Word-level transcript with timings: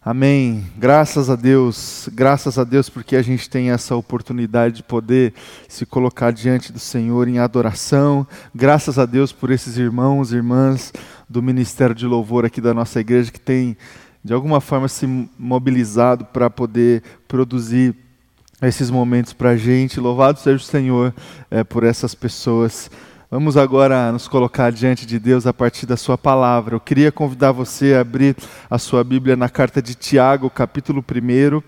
Amém. 0.00 0.64
Graças 0.76 1.28
a 1.28 1.34
Deus, 1.34 2.08
graças 2.14 2.56
a 2.56 2.62
Deus 2.62 2.88
porque 2.88 3.16
a 3.16 3.22
gente 3.22 3.50
tem 3.50 3.70
essa 3.70 3.96
oportunidade 3.96 4.76
de 4.76 4.82
poder 4.84 5.34
se 5.66 5.84
colocar 5.84 6.30
diante 6.30 6.72
do 6.72 6.78
Senhor 6.78 7.26
em 7.26 7.40
adoração. 7.40 8.24
Graças 8.54 8.96
a 8.96 9.04
Deus 9.04 9.32
por 9.32 9.50
esses 9.50 9.76
irmãos 9.76 10.32
e 10.32 10.36
irmãs 10.36 10.92
do 11.28 11.42
Ministério 11.42 11.96
de 11.96 12.06
Louvor 12.06 12.44
aqui 12.44 12.60
da 12.60 12.72
nossa 12.72 13.00
igreja 13.00 13.32
que 13.32 13.40
tem 13.40 13.76
de 14.24 14.32
alguma 14.32 14.60
forma 14.60 14.86
se 14.86 15.04
mobilizado 15.36 16.24
para 16.26 16.48
poder 16.48 17.02
produzir 17.26 17.92
esses 18.62 18.90
momentos 18.90 19.32
para 19.32 19.50
a 19.50 19.56
gente. 19.56 19.98
Louvado 19.98 20.38
seja 20.38 20.56
o 20.56 20.60
Senhor 20.60 21.12
é, 21.50 21.64
por 21.64 21.82
essas 21.82 22.14
pessoas. 22.14 22.88
Vamos 23.30 23.58
agora 23.58 24.10
nos 24.10 24.26
colocar 24.26 24.72
diante 24.72 25.04
de 25.04 25.18
Deus 25.18 25.46
a 25.46 25.52
partir 25.52 25.84
da 25.84 25.98
Sua 25.98 26.16
palavra. 26.16 26.74
Eu 26.74 26.80
queria 26.80 27.12
convidar 27.12 27.52
você 27.52 27.92
a 27.92 28.00
abrir 28.00 28.34
a 28.70 28.78
sua 28.78 29.04
Bíblia 29.04 29.36
na 29.36 29.50
carta 29.50 29.82
de 29.82 29.94
Tiago, 29.94 30.48
capítulo 30.48 31.04
1. 31.04 31.62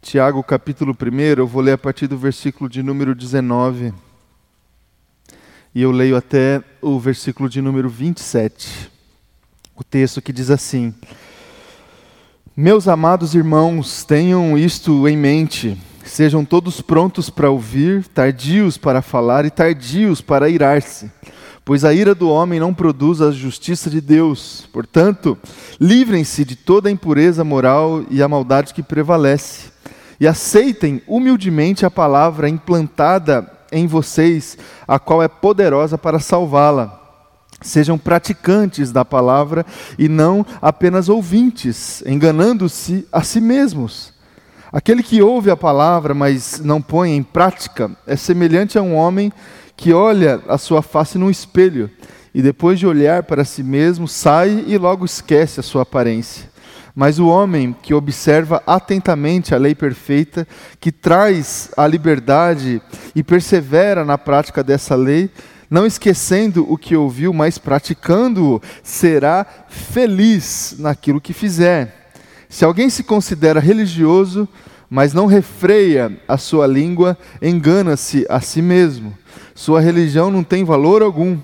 Tiago, 0.00 0.40
capítulo 0.44 0.92
1, 0.92 1.20
eu 1.36 1.46
vou 1.48 1.60
ler 1.60 1.72
a 1.72 1.78
partir 1.78 2.06
do 2.06 2.16
versículo 2.16 2.70
de 2.70 2.84
número 2.84 3.16
19 3.16 4.05
e 5.76 5.82
eu 5.82 5.90
leio 5.90 6.16
até 6.16 6.62
o 6.80 6.98
versículo 6.98 7.50
de 7.50 7.60
número 7.60 7.86
27. 7.86 8.90
O 9.76 9.84
texto 9.84 10.22
que 10.22 10.32
diz 10.32 10.48
assim: 10.48 10.94
Meus 12.56 12.88
amados 12.88 13.34
irmãos, 13.34 14.02
tenham 14.02 14.56
isto 14.56 15.06
em 15.06 15.18
mente. 15.18 15.76
Sejam 16.02 16.46
todos 16.46 16.80
prontos 16.80 17.28
para 17.28 17.50
ouvir, 17.50 18.06
tardios 18.06 18.78
para 18.78 19.02
falar 19.02 19.44
e 19.44 19.50
tardios 19.50 20.22
para 20.22 20.48
irar-se. 20.48 21.10
Pois 21.62 21.84
a 21.84 21.92
ira 21.92 22.14
do 22.14 22.30
homem 22.30 22.58
não 22.58 22.72
produz 22.72 23.20
a 23.20 23.30
justiça 23.30 23.90
de 23.90 24.00
Deus. 24.00 24.66
Portanto, 24.72 25.36
livrem-se 25.78 26.42
de 26.42 26.56
toda 26.56 26.88
a 26.88 26.92
impureza 26.92 27.44
moral 27.44 28.02
e 28.10 28.22
a 28.22 28.28
maldade 28.28 28.72
que 28.72 28.82
prevalece. 28.82 29.68
E 30.18 30.26
aceitem 30.26 31.02
humildemente 31.06 31.84
a 31.84 31.90
palavra 31.90 32.48
implantada 32.48 33.55
em 33.70 33.86
vocês, 33.86 34.56
a 34.86 34.98
qual 34.98 35.22
é 35.22 35.28
poderosa 35.28 35.96
para 35.96 36.18
salvá-la. 36.18 37.02
Sejam 37.62 37.96
praticantes 37.96 38.92
da 38.92 39.04
palavra 39.04 39.64
e 39.98 40.08
não 40.08 40.44
apenas 40.60 41.08
ouvintes, 41.08 42.02
enganando-se 42.06 43.06
a 43.10 43.22
si 43.22 43.40
mesmos. 43.40 44.12
Aquele 44.72 45.02
que 45.02 45.22
ouve 45.22 45.50
a 45.50 45.56
palavra, 45.56 46.12
mas 46.12 46.60
não 46.60 46.82
põe 46.82 47.16
em 47.16 47.22
prática, 47.22 47.90
é 48.06 48.16
semelhante 48.16 48.78
a 48.78 48.82
um 48.82 48.94
homem 48.94 49.32
que 49.76 49.92
olha 49.92 50.42
a 50.48 50.58
sua 50.58 50.82
face 50.82 51.18
num 51.18 51.30
espelho 51.30 51.90
e 52.34 52.42
depois 52.42 52.78
de 52.78 52.86
olhar 52.86 53.22
para 53.22 53.46
si 53.46 53.62
mesmo, 53.62 54.06
sai 54.06 54.64
e 54.66 54.76
logo 54.76 55.06
esquece 55.06 55.58
a 55.60 55.62
sua 55.62 55.82
aparência. 55.82 56.50
Mas 56.98 57.18
o 57.18 57.26
homem 57.26 57.76
que 57.82 57.92
observa 57.92 58.62
atentamente 58.66 59.54
a 59.54 59.58
lei 59.58 59.74
perfeita, 59.74 60.48
que 60.80 60.90
traz 60.90 61.70
a 61.76 61.86
liberdade 61.86 62.80
e 63.14 63.22
persevera 63.22 64.02
na 64.02 64.16
prática 64.16 64.64
dessa 64.64 64.94
lei, 64.94 65.28
não 65.68 65.84
esquecendo 65.84 66.64
o 66.72 66.78
que 66.78 66.96
ouviu, 66.96 67.34
mas 67.34 67.58
praticando-o, 67.58 68.62
será 68.82 69.44
feliz 69.68 70.76
naquilo 70.78 71.20
que 71.20 71.34
fizer. 71.34 72.12
Se 72.48 72.64
alguém 72.64 72.88
se 72.88 73.04
considera 73.04 73.60
religioso, 73.60 74.48
mas 74.88 75.12
não 75.12 75.26
refreia 75.26 76.18
a 76.26 76.38
sua 76.38 76.66
língua, 76.66 77.18
engana-se 77.42 78.24
a 78.26 78.40
si 78.40 78.62
mesmo. 78.62 79.12
Sua 79.54 79.82
religião 79.82 80.30
não 80.30 80.42
tem 80.42 80.64
valor 80.64 81.02
algum. 81.02 81.38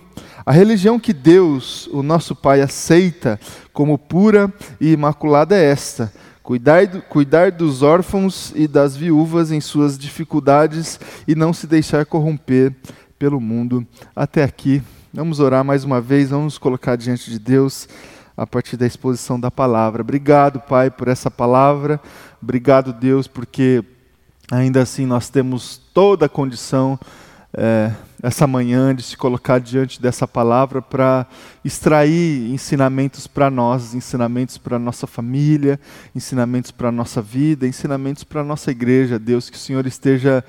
A 0.47 0.51
religião 0.51 0.99
que 0.99 1.13
Deus, 1.13 1.89
o 1.93 2.03
nosso 2.03 2.35
Pai, 2.35 2.63
aceita 2.63 3.39
como 3.73 3.99
pura 3.99 4.53
e 4.81 4.93
imaculada 4.93 5.57
é 5.57 5.65
esta: 5.65 6.13
cuidar, 6.43 6.87
cuidar 7.03 7.51
dos 7.51 7.83
órfãos 7.83 8.53
e 8.55 8.69
das 8.69 8.97
viúvas 8.97 9.51
em 9.51 9.61
suas 9.61 9.99
dificuldades 9.99 11.01
e 11.27 11.35
não 11.35 11.53
se 11.53 11.67
deixar 11.67 12.05
corromper 12.07 12.75
pelo 13.19 13.41
mundo. 13.41 13.87
Até 14.15 14.43
aqui, 14.43 14.83
vamos 15.13 15.41
orar 15.41 15.65
mais 15.65 15.85
uma 15.85 16.01
vez, 16.01 16.31
vamos 16.31 16.59
colocar 16.59 16.97
diante 16.97 17.31
de 17.31 17.39
Deus 17.39 17.89
a 18.37 18.47
partir 18.47 18.77
da 18.77 18.87
exposição 18.87 19.39
da 19.39 19.51
palavra. 19.51 20.03
Obrigado, 20.03 20.61
Pai, 20.61 20.91
por 20.91 21.09
essa 21.09 21.31
palavra. 21.31 22.01
Obrigado, 22.43 22.93
Deus, 22.93 23.27
porque 23.27 23.85
ainda 24.51 24.83
assim 24.83 25.07
nós 25.07 25.29
temos 25.29 25.81
toda 25.95 26.27
a 26.27 26.29
condição. 26.29 26.99
É, 27.55 27.93
essa 28.23 28.47
manhã, 28.47 28.95
de 28.95 29.03
se 29.03 29.17
colocar 29.17 29.59
diante 29.59 30.01
dessa 30.01 30.27
palavra 30.27 30.81
para 30.81 31.27
extrair 31.65 32.51
ensinamentos 32.51 33.27
para 33.27 33.51
nós, 33.51 33.95
ensinamentos 33.95 34.57
para 34.57 34.79
nossa 34.79 35.07
família, 35.07 35.79
ensinamentos 36.15 36.71
para 36.71 36.93
nossa 36.93 37.21
vida, 37.21 37.67
ensinamentos 37.67 38.25
para 38.25 38.45
nossa 38.45 38.71
igreja. 38.71 39.19
Deus, 39.19 39.51
que 39.51 39.57
o 39.57 39.61
Senhor 39.61 39.87
esteja, 39.87 40.45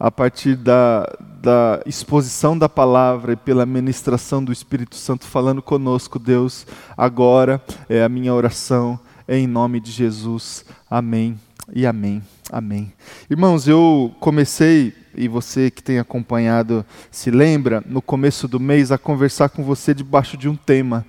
a 0.00 0.10
partir 0.10 0.56
da, 0.56 1.06
da 1.40 1.80
exposição 1.86 2.58
da 2.58 2.68
palavra 2.68 3.34
e 3.34 3.36
pela 3.36 3.64
ministração 3.64 4.42
do 4.42 4.50
Espírito 4.50 4.96
Santo 4.96 5.26
falando 5.26 5.62
conosco, 5.62 6.18
Deus, 6.18 6.66
agora 6.96 7.62
é 7.88 8.02
a 8.02 8.08
minha 8.08 8.34
oração, 8.34 8.98
em 9.28 9.46
nome 9.46 9.78
de 9.78 9.92
Jesus. 9.92 10.64
Amém 10.90 11.38
e 11.72 11.86
amém. 11.86 12.20
Amém. 12.50 12.92
Irmãos, 13.30 13.68
eu 13.68 14.12
comecei 14.18 15.01
e 15.14 15.28
você 15.28 15.70
que 15.70 15.82
tem 15.82 15.98
acompanhado 15.98 16.84
se 17.10 17.30
lembra, 17.30 17.82
no 17.86 18.00
começo 18.00 18.48
do 18.48 18.58
mês, 18.58 18.90
a 18.90 18.98
conversar 18.98 19.48
com 19.48 19.62
você 19.62 19.94
debaixo 19.94 20.36
de 20.36 20.48
um 20.48 20.56
tema, 20.56 21.04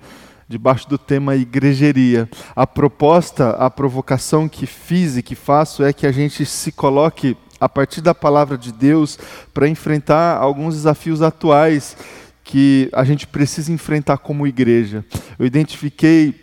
debaixo 0.48 0.88
do 0.88 0.98
tema 0.98 1.36
igrejeria. 1.36 2.28
A 2.54 2.66
proposta, 2.66 3.50
a 3.50 3.70
provocação 3.70 4.48
que 4.48 4.66
fiz 4.66 5.16
e 5.16 5.22
que 5.22 5.34
faço 5.34 5.82
é 5.82 5.92
que 5.92 6.06
a 6.06 6.12
gente 6.12 6.44
se 6.44 6.70
coloque 6.70 7.36
a 7.60 7.68
partir 7.68 8.00
da 8.00 8.14
palavra 8.14 8.58
de 8.58 8.72
Deus 8.72 9.18
para 9.52 9.68
enfrentar 9.68 10.36
alguns 10.36 10.74
desafios 10.74 11.22
atuais 11.22 11.96
que 12.42 12.90
a 12.92 13.04
gente 13.04 13.26
precisa 13.26 13.72
enfrentar 13.72 14.18
como 14.18 14.46
igreja. 14.46 15.04
Eu 15.38 15.46
identifiquei 15.46 16.34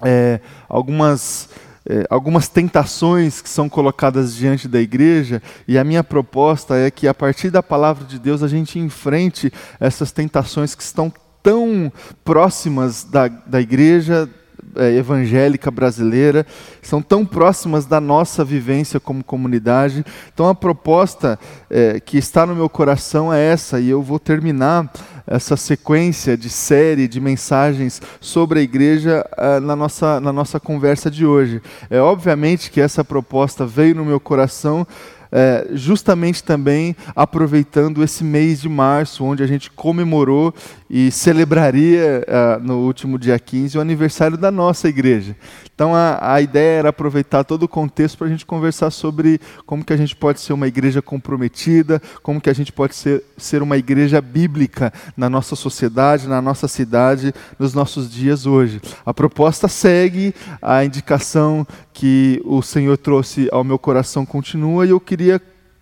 é, 0.00 0.40
algumas 0.68 1.48
é, 1.92 2.06
algumas 2.08 2.48
tentações 2.48 3.42
que 3.42 3.48
são 3.50 3.68
colocadas 3.68 4.34
diante 4.34 4.66
da 4.66 4.80
igreja, 4.80 5.42
e 5.68 5.76
a 5.76 5.84
minha 5.84 6.02
proposta 6.02 6.74
é 6.74 6.90
que, 6.90 7.06
a 7.06 7.12
partir 7.12 7.50
da 7.50 7.62
palavra 7.62 8.06
de 8.06 8.18
Deus, 8.18 8.42
a 8.42 8.48
gente 8.48 8.78
enfrente 8.78 9.52
essas 9.78 10.10
tentações 10.10 10.74
que 10.74 10.82
estão 10.82 11.12
tão 11.42 11.92
próximas 12.24 13.04
da, 13.04 13.28
da 13.28 13.60
igreja 13.60 14.26
é, 14.74 14.94
evangélica 14.94 15.70
brasileira, 15.70 16.46
são 16.80 17.02
tão 17.02 17.26
próximas 17.26 17.84
da 17.84 18.00
nossa 18.00 18.42
vivência 18.42 18.98
como 18.98 19.22
comunidade. 19.22 20.02
Então, 20.32 20.48
a 20.48 20.54
proposta 20.54 21.38
é, 21.68 22.00
que 22.00 22.16
está 22.16 22.46
no 22.46 22.54
meu 22.54 22.70
coração 22.70 23.30
é 23.30 23.44
essa, 23.44 23.78
e 23.80 23.90
eu 23.90 24.00
vou 24.00 24.18
terminar 24.18 24.90
essa 25.26 25.56
sequência 25.56 26.36
de 26.36 26.48
série 26.50 27.08
de 27.08 27.20
mensagens 27.20 28.00
sobre 28.20 28.60
a 28.60 28.62
igreja 28.62 29.24
uh, 29.38 29.60
na, 29.60 29.76
nossa, 29.76 30.20
na 30.20 30.32
nossa 30.32 30.58
conversa 30.58 31.10
de 31.10 31.24
hoje. 31.26 31.62
É 31.90 32.00
obviamente 32.00 32.70
que 32.70 32.80
essa 32.80 33.04
proposta 33.04 33.64
veio 33.66 33.94
no 33.94 34.04
meu 34.04 34.20
coração 34.20 34.86
é, 35.32 35.68
justamente 35.72 36.44
também 36.44 36.94
aproveitando 37.16 38.04
esse 38.04 38.22
mês 38.22 38.60
de 38.60 38.68
março, 38.68 39.24
onde 39.24 39.42
a 39.42 39.46
gente 39.46 39.70
comemorou 39.70 40.54
e 40.90 41.10
celebraria 41.10 42.22
uh, 42.28 42.62
no 42.62 42.80
último 42.80 43.18
dia 43.18 43.38
15 43.38 43.78
o 43.78 43.80
aniversário 43.80 44.36
da 44.36 44.50
nossa 44.50 44.90
igreja. 44.90 45.34
Então 45.74 45.94
a, 45.94 46.34
a 46.34 46.40
ideia 46.42 46.80
era 46.80 46.90
aproveitar 46.90 47.44
todo 47.44 47.62
o 47.62 47.68
contexto 47.68 48.18
para 48.18 48.26
a 48.26 48.30
gente 48.30 48.44
conversar 48.44 48.90
sobre 48.90 49.40
como 49.64 49.82
que 49.82 49.92
a 49.94 49.96
gente 49.96 50.14
pode 50.14 50.38
ser 50.38 50.52
uma 50.52 50.68
igreja 50.68 51.00
comprometida, 51.00 52.00
como 52.22 52.42
que 52.42 52.50
a 52.50 52.52
gente 52.52 52.70
pode 52.70 52.94
ser, 52.94 53.24
ser 53.38 53.62
uma 53.62 53.78
igreja 53.78 54.20
bíblica 54.20 54.92
na 55.16 55.30
nossa 55.30 55.56
sociedade, 55.56 56.28
na 56.28 56.42
nossa 56.42 56.68
cidade, 56.68 57.32
nos 57.58 57.72
nossos 57.72 58.10
dias 58.10 58.44
hoje. 58.44 58.82
A 59.04 59.14
proposta 59.14 59.68
segue, 59.68 60.34
a 60.60 60.84
indicação 60.84 61.66
que 61.92 62.42
o 62.44 62.60
Senhor 62.60 62.98
trouxe 62.98 63.48
ao 63.50 63.64
meu 63.64 63.78
coração 63.78 64.26
continua 64.26 64.84
e 64.84 64.90
eu 64.90 65.00
queria 65.00 65.21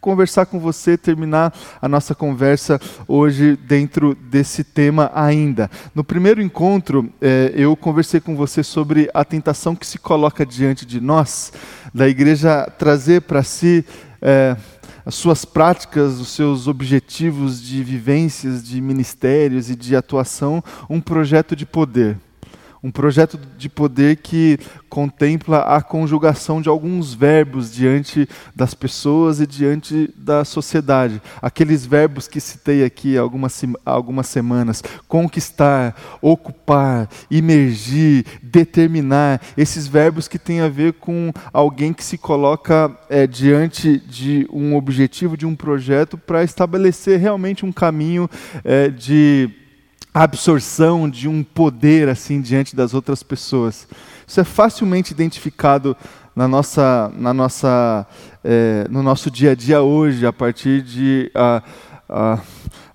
conversar 0.00 0.46
com 0.46 0.58
você, 0.58 0.96
terminar 0.96 1.54
a 1.80 1.86
nossa 1.86 2.14
conversa 2.14 2.80
hoje 3.06 3.56
dentro 3.56 4.14
desse 4.14 4.64
tema 4.64 5.10
ainda. 5.14 5.70
No 5.94 6.02
primeiro 6.02 6.40
encontro, 6.40 7.12
eh, 7.20 7.52
eu 7.54 7.76
conversei 7.76 8.18
com 8.18 8.34
você 8.34 8.62
sobre 8.62 9.10
a 9.12 9.24
tentação 9.24 9.76
que 9.76 9.86
se 9.86 9.98
coloca 9.98 10.46
diante 10.46 10.86
de 10.86 11.00
nós, 11.00 11.52
da 11.92 12.08
igreja 12.08 12.64
trazer 12.78 13.22
para 13.22 13.42
si. 13.42 13.84
Eh, 14.22 14.56
as 15.04 15.14
suas 15.14 15.44
práticas, 15.44 16.20
os 16.20 16.28
seus 16.28 16.68
objetivos 16.68 17.60
de 17.60 17.82
vivências, 17.82 18.62
de 18.62 18.80
ministérios 18.80 19.70
e 19.70 19.74
de 19.74 19.96
atuação, 19.96 20.62
um 20.88 21.00
projeto 21.00 21.56
de 21.56 21.64
poder 21.64 22.18
Um 22.82 22.90
projeto 22.90 23.38
de 23.58 23.68
poder 23.68 24.16
que 24.16 24.58
contempla 24.88 25.58
a 25.58 25.82
conjugação 25.82 26.62
de 26.62 26.68
alguns 26.68 27.12
verbos 27.12 27.70
diante 27.70 28.26
das 28.56 28.72
pessoas 28.72 29.38
e 29.38 29.46
diante 29.46 30.10
da 30.16 30.46
sociedade. 30.46 31.20
Aqueles 31.42 31.84
verbos 31.84 32.26
que 32.26 32.40
citei 32.40 32.82
aqui 32.82 33.18
há 33.18 33.20
algumas, 33.20 33.62
algumas 33.84 34.28
semanas: 34.28 34.82
conquistar, 35.06 35.94
ocupar, 36.22 37.06
imergir, 37.30 38.24
determinar. 38.42 39.42
Esses 39.58 39.86
verbos 39.86 40.26
que 40.26 40.38
têm 40.38 40.62
a 40.62 40.68
ver 40.68 40.94
com 40.94 41.30
alguém 41.52 41.92
que 41.92 42.02
se 42.02 42.16
coloca 42.16 42.90
é, 43.10 43.26
diante 43.26 43.98
de 43.98 44.48
um 44.50 44.74
objetivo, 44.74 45.36
de 45.36 45.44
um 45.44 45.54
projeto, 45.54 46.16
para 46.16 46.42
estabelecer 46.42 47.20
realmente 47.20 47.66
um 47.66 47.72
caminho 47.72 48.28
é, 48.64 48.88
de 48.88 49.59
absorção 50.12 51.08
de 51.08 51.28
um 51.28 51.42
poder 51.42 52.08
assim 52.08 52.40
diante 52.40 52.74
das 52.74 52.94
outras 52.94 53.22
pessoas. 53.22 53.86
Isso 54.26 54.40
é 54.40 54.44
facilmente 54.44 55.12
identificado 55.12 55.96
na 56.34 56.46
nossa, 56.46 57.12
na 57.16 57.34
nossa, 57.34 58.06
é, 58.44 58.86
no 58.88 59.02
nosso 59.02 59.30
dia 59.30 59.52
a 59.52 59.54
dia 59.54 59.82
hoje, 59.82 60.26
a 60.26 60.32
partir 60.32 60.82
de 60.82 61.30
uh, 61.34 61.62
uh, 62.10 62.40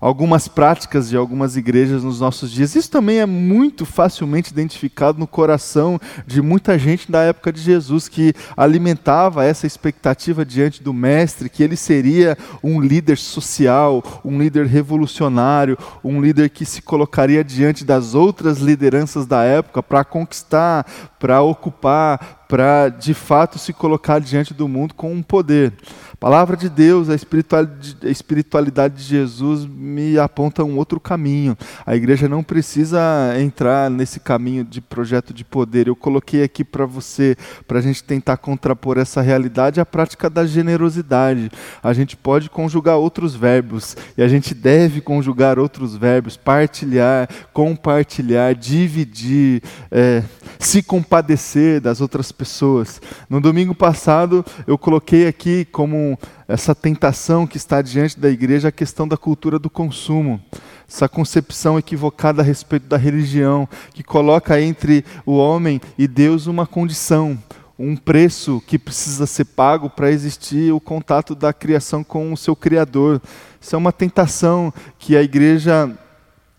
algumas 0.00 0.46
práticas 0.46 1.08
de 1.08 1.16
algumas 1.16 1.56
igrejas 1.56 2.04
nos 2.04 2.20
nossos 2.20 2.50
dias. 2.50 2.74
Isso 2.74 2.90
também 2.90 3.18
é 3.18 3.26
muito 3.26 3.84
facilmente 3.84 4.52
identificado 4.52 5.18
no 5.18 5.26
coração 5.26 5.98
de 6.26 6.42
muita 6.42 6.78
gente 6.78 7.10
da 7.10 7.22
época 7.22 7.52
de 7.52 7.60
Jesus 7.60 8.08
que 8.08 8.34
alimentava 8.56 9.44
essa 9.44 9.66
expectativa 9.66 10.44
diante 10.44 10.82
do 10.82 10.92
mestre 10.92 11.48
que 11.48 11.62
ele 11.62 11.76
seria 11.76 12.36
um 12.62 12.80
líder 12.80 13.18
social, 13.18 14.20
um 14.24 14.38
líder 14.38 14.66
revolucionário, 14.66 15.78
um 16.04 16.20
líder 16.20 16.50
que 16.50 16.64
se 16.64 16.82
colocaria 16.82 17.42
diante 17.42 17.84
das 17.84 18.14
outras 18.14 18.58
lideranças 18.58 19.26
da 19.26 19.42
época 19.42 19.82
para 19.82 20.04
conquistar, 20.04 20.86
para 21.18 21.40
ocupar, 21.40 22.44
para 22.48 22.88
de 22.88 23.14
fato 23.14 23.58
se 23.58 23.72
colocar 23.72 24.20
diante 24.20 24.54
do 24.54 24.68
mundo 24.68 24.94
com 24.94 25.12
um 25.12 25.22
poder. 25.22 25.72
Palavra 26.18 26.56
de 26.56 26.70
Deus, 26.70 27.10
a 27.10 27.14
espiritualidade, 27.14 27.96
a 28.02 28.08
espiritualidade 28.08 28.94
de 28.94 29.02
Jesus 29.02 29.66
me 29.66 30.18
aponta 30.18 30.64
um 30.64 30.78
outro 30.78 30.98
caminho. 30.98 31.54
A 31.84 31.94
igreja 31.94 32.26
não 32.26 32.42
precisa 32.42 32.98
entrar 33.38 33.90
nesse 33.90 34.18
caminho 34.18 34.64
de 34.64 34.80
projeto 34.80 35.34
de 35.34 35.44
poder. 35.44 35.88
Eu 35.88 35.94
coloquei 35.94 36.42
aqui 36.42 36.64
para 36.64 36.86
você, 36.86 37.36
para 37.68 37.80
a 37.80 37.82
gente 37.82 38.02
tentar 38.02 38.38
contrapor 38.38 38.96
essa 38.96 39.20
realidade, 39.20 39.78
a 39.78 39.84
prática 39.84 40.30
da 40.30 40.46
generosidade. 40.46 41.50
A 41.82 41.92
gente 41.92 42.16
pode 42.16 42.48
conjugar 42.48 42.96
outros 42.96 43.34
verbos 43.34 43.94
e 44.16 44.22
a 44.22 44.28
gente 44.28 44.54
deve 44.54 45.02
conjugar 45.02 45.58
outros 45.58 45.94
verbos: 45.96 46.34
partilhar, 46.34 47.28
compartilhar, 47.52 48.54
dividir, 48.54 49.62
é, 49.90 50.22
se 50.58 50.82
compadecer 50.82 51.78
das 51.78 52.00
outras 52.00 52.32
pessoas. 52.32 53.02
No 53.28 53.38
domingo 53.38 53.74
passado, 53.74 54.42
eu 54.66 54.78
coloquei 54.78 55.26
aqui 55.26 55.66
como 55.66 56.05
essa 56.46 56.74
tentação 56.74 57.46
que 57.46 57.56
está 57.56 57.80
diante 57.80 58.20
da 58.20 58.28
igreja 58.28 58.68
a 58.68 58.72
questão 58.72 59.08
da 59.08 59.16
cultura 59.16 59.58
do 59.58 59.70
consumo, 59.70 60.40
essa 60.88 61.08
concepção 61.08 61.78
equivocada 61.78 62.42
a 62.42 62.44
respeito 62.44 62.86
da 62.86 62.96
religião, 62.96 63.68
que 63.94 64.02
coloca 64.02 64.60
entre 64.60 65.04
o 65.24 65.36
homem 65.36 65.80
e 65.96 66.06
Deus 66.06 66.46
uma 66.46 66.66
condição, 66.66 67.38
um 67.78 67.96
preço 67.96 68.62
que 68.66 68.78
precisa 68.78 69.26
ser 69.26 69.44
pago 69.44 69.90
para 69.90 70.10
existir 70.10 70.72
o 70.72 70.80
contato 70.80 71.34
da 71.34 71.52
criação 71.52 72.02
com 72.02 72.32
o 72.32 72.36
seu 72.36 72.54
Criador. 72.54 73.20
Isso 73.60 73.74
é 73.74 73.78
uma 73.78 73.92
tentação 73.92 74.72
que 74.98 75.16
a 75.16 75.22
igreja 75.22 75.96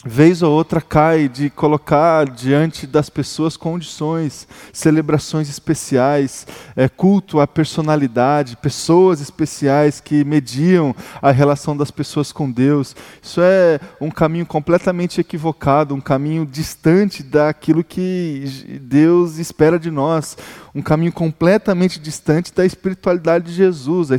vez 0.07 0.42
ou 0.42 0.51
outra 0.51 0.81
cai 0.81 1.27
de 1.27 1.50
colocar 1.50 2.30
diante 2.30 2.88
das 2.88 3.09
pessoas 3.09 3.57
condições, 3.57 4.48
celebrações 4.71 5.50
especiais, 5.50 6.48
é, 6.75 6.88
culto 6.88 7.39
à 7.39 7.45
personalidade, 7.45 8.57
pessoas 8.57 9.21
especiais 9.21 10.00
que 10.00 10.24
mediam 10.24 10.95
a 11.21 11.31
relação 11.31 11.75
das 11.75 11.92
pessoas 11.92 12.31
com 12.31 12.50
Deus. 12.50 12.95
Isso 13.21 13.42
é 13.42 13.80
um 14.00 14.09
caminho 14.09 14.45
completamente 14.45 15.19
equivocado, 15.19 15.94
um 15.94 16.01
caminho 16.01 16.45
distante 16.45 17.21
daquilo 17.21 17.83
que 17.83 18.80
Deus 18.81 19.38
espera 19.38 19.77
de 19.77 19.92
nós, 19.92 20.38
um 20.77 20.81
caminho 20.83 21.12
completamente 21.12 22.00
distante 22.00 22.53
da 22.53 22.63
espiritualidade 22.63 23.45
de 23.45 23.53
Jesus. 23.53 24.12
A 24.12 24.15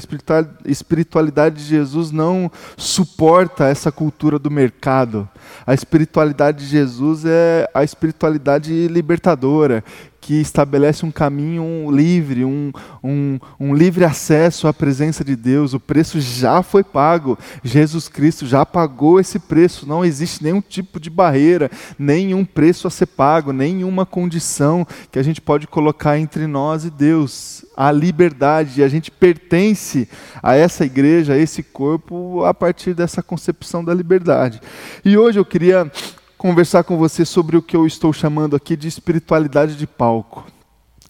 espiritualidade 0.66 1.54
de 1.54 1.62
Jesus 1.62 2.10
não 2.10 2.50
suporta 2.76 3.66
essa 3.66 3.92
cultura 3.92 4.40
do 4.40 4.50
mercado. 4.50 5.28
A 5.64 5.72
espiritualidade 5.72 6.64
de 6.64 6.66
Jesus 6.66 7.24
é 7.24 7.70
a 7.72 7.84
espiritualidade 7.84 8.88
libertadora, 8.88 9.84
que 10.28 10.34
estabelece 10.34 11.06
um 11.06 11.10
caminho 11.10 11.90
livre, 11.90 12.44
um, 12.44 12.70
um, 13.02 13.38
um, 13.58 13.74
livre 13.74 14.04
acesso 14.04 14.68
à 14.68 14.74
presença 14.74 15.24
de 15.24 15.34
Deus. 15.34 15.72
O 15.72 15.80
preço 15.80 16.20
já 16.20 16.62
foi 16.62 16.84
pago. 16.84 17.38
Jesus 17.64 18.08
Cristo 18.08 18.46
já 18.46 18.66
pagou 18.66 19.18
esse 19.18 19.38
preço. 19.38 19.88
Não 19.88 20.04
existe 20.04 20.44
nenhum 20.44 20.60
tipo 20.60 21.00
de 21.00 21.08
barreira, 21.08 21.70
nenhum 21.98 22.44
preço 22.44 22.86
a 22.86 22.90
ser 22.90 23.06
pago, 23.06 23.54
nenhuma 23.54 24.04
condição 24.04 24.86
que 25.10 25.18
a 25.18 25.22
gente 25.22 25.40
pode 25.40 25.66
colocar 25.66 26.18
entre 26.18 26.46
nós 26.46 26.84
e 26.84 26.90
Deus. 26.90 27.64
A 27.74 27.90
liberdade, 27.90 28.82
a 28.82 28.88
gente 28.88 29.10
pertence 29.10 30.06
a 30.42 30.54
essa 30.54 30.84
igreja, 30.84 31.32
a 31.32 31.38
esse 31.38 31.62
corpo, 31.62 32.44
a 32.44 32.52
partir 32.52 32.92
dessa 32.92 33.22
concepção 33.22 33.82
da 33.82 33.94
liberdade. 33.94 34.60
E 35.02 35.16
hoje 35.16 35.40
eu 35.40 35.44
queria 35.46 35.90
conversar 36.38 36.84
com 36.84 36.96
você 36.96 37.24
sobre 37.24 37.56
o 37.56 37.62
que 37.62 37.76
eu 37.76 37.84
estou 37.84 38.12
chamando 38.12 38.54
aqui 38.54 38.76
de 38.76 38.86
espiritualidade 38.86 39.74
de 39.74 39.86
palco. 39.88 40.46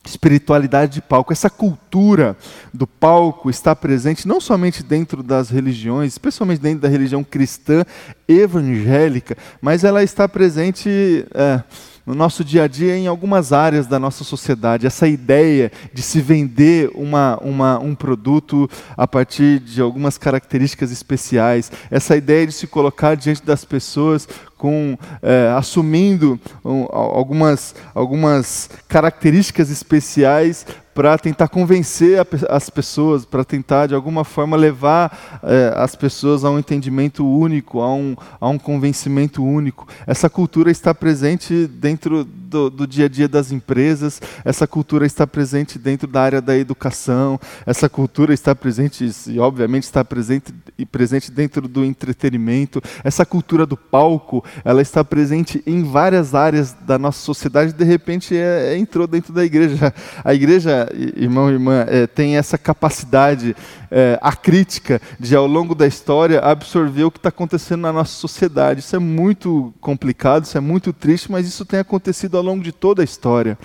Espiritualidade 0.05 0.95
de 0.95 1.03
palco. 1.03 1.35
Essa 1.35 1.51
cultura 1.51 2.35
do 2.73 2.87
palco 2.87 3.51
está 3.51 3.77
presente 3.77 4.27
não 4.27 4.41
somente 4.41 4.83
dentro 4.83 5.23
das 5.23 5.51
religiões, 5.51 6.13
especialmente 6.13 6.63
dentro 6.63 6.81
da 6.81 6.89
religião 6.89 7.23
cristã 7.23 7.85
evangélica, 8.27 9.37
mas 9.61 9.85
ela 9.85 10.03
está 10.03 10.27
presente. 10.27 11.27
É, 11.35 11.63
no 12.09 12.15
nosso 12.15 12.43
dia 12.43 12.63
a 12.63 12.67
dia 12.67 12.97
em 12.97 13.07
algumas 13.07 13.53
áreas 13.53 13.87
da 13.87 13.99
nossa 13.99 14.25
sociedade. 14.25 14.87
Essa 14.87 15.07
ideia 15.07 15.71
de 15.93 16.01
se 16.01 16.23
vender 16.23 16.91
uma, 16.95 17.39
uma, 17.43 17.79
um 17.79 17.95
produto 17.95 18.67
a 18.97 19.07
partir 19.07 19.61
de 19.61 19.83
algumas 19.83 20.17
características 20.17 20.91
especiais, 20.91 21.71
essa 21.91 22.17
ideia 22.17 22.47
de 22.47 22.55
se 22.55 22.67
colocar 22.67 23.15
diante 23.15 23.45
das 23.45 23.63
pessoas 23.63 24.27
com 24.59 24.99
é, 25.23 25.55
assumindo 25.57 26.39
um, 26.65 26.87
algumas, 26.91 27.75
algumas 27.95 28.69
características 28.89 29.71
especiais 29.71 30.67
para 30.93 31.17
tentar 31.17 31.47
convencer 31.47 32.19
a, 32.19 32.27
as 32.55 32.69
pessoas, 32.69 33.25
para 33.25 33.45
tentar 33.45 33.87
de 33.87 33.95
alguma 33.95 34.25
forma 34.25 34.57
levar 34.57 35.41
é, 35.45 35.73
as 35.77 35.95
pessoas 35.95 36.45
a 36.45 36.51
um 36.51 36.59
entendimento 36.59 37.25
único, 37.25 37.81
a 37.81 37.95
um, 37.95 38.17
a 38.41 38.49
um 38.49 38.59
convencimento 38.59 39.45
único. 39.45 39.87
Essa 40.05 40.29
cultura 40.29 40.73
está 40.73 40.93
presente 40.93 41.69
dentro 41.69 42.25
do, 42.49 42.71
do 42.71 42.87
dia 42.87 43.05
a 43.05 43.09
dia 43.09 43.29
das 43.29 43.53
empresas, 43.53 44.21
essa 44.45 44.67
cultura 44.67 45.05
está 45.05 45.27
presente 45.27 45.79
dentro 45.79 46.09
da 46.09 46.23
área 46.23 46.41
da 46.41 46.57
educação, 46.57 47.39
essa 47.67 47.89
cultura 47.89 48.33
está 48.33 48.55
presente, 48.55 49.09
e 49.27 49.39
obviamente 49.39 49.85
está 49.85 50.05
presente, 50.05 50.53
e 50.79 50.87
presente 50.87 51.31
dentro 51.31 51.69
do 51.69 51.85
entretenimento, 51.85 52.81
essa 53.05 53.27
cultura 53.27 53.67
do 53.67 53.77
palco, 53.77 54.43
ela 54.65 54.81
está 54.81 55.05
presente 55.05 55.63
em 55.67 55.83
várias 55.83 56.35
áreas 56.35 56.75
da 56.87 56.99
nossa 56.99 57.21
sociedade, 57.21 57.73
de 57.73 57.85
repente 57.85 58.35
é, 58.37 58.75
é, 58.75 58.79
entrou 58.79 59.07
dentro 59.07 59.33
da 59.33 59.45
igreja. 59.45 59.93
A 60.25 60.35
igreja 60.35 60.89
irmão 61.17 61.51
e 61.51 61.53
irmã, 61.55 61.85
é, 61.87 62.07
tem 62.07 62.37
essa 62.37 62.57
capacidade 62.57 63.55
é, 63.91 64.19
acrítica 64.23 65.01
de, 65.19 65.35
ao 65.35 65.47
longo 65.47 65.75
da 65.75 65.87
história, 65.87 66.41
absorver 66.41 67.05
o 67.05 67.11
que 67.11 67.19
está 67.19 67.29
acontecendo 67.29 67.81
na 67.81 67.93
nossa 67.93 68.13
sociedade. 68.13 68.81
Isso 68.81 68.97
é 68.97 68.99
muito 68.99 69.73
complicado, 69.81 70.45
isso 70.45 70.57
é 70.57 70.61
muito 70.61 70.93
triste, 70.93 71.31
mas 71.31 71.47
isso 71.47 71.65
tem 71.65 71.81
acontecido 71.81 72.37
ao 72.37 72.43
longo 72.43 72.63
de 72.63 72.73
toda 72.73 73.03
a 73.03 73.05
história. 73.05 73.59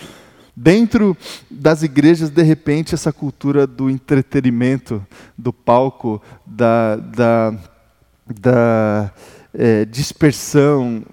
Dentro 0.56 1.18
das 1.50 1.82
igrejas, 1.82 2.30
de 2.30 2.44
repente, 2.44 2.94
essa 2.94 3.12
cultura 3.12 3.65
do 3.65 3.89
entretenimento, 3.89 5.06
do 5.36 5.51
palco, 5.51 6.22
da, 6.46 6.96
da, 6.96 7.53
da 8.27 9.12
é, 9.53 9.84
dispersão, 9.84 11.03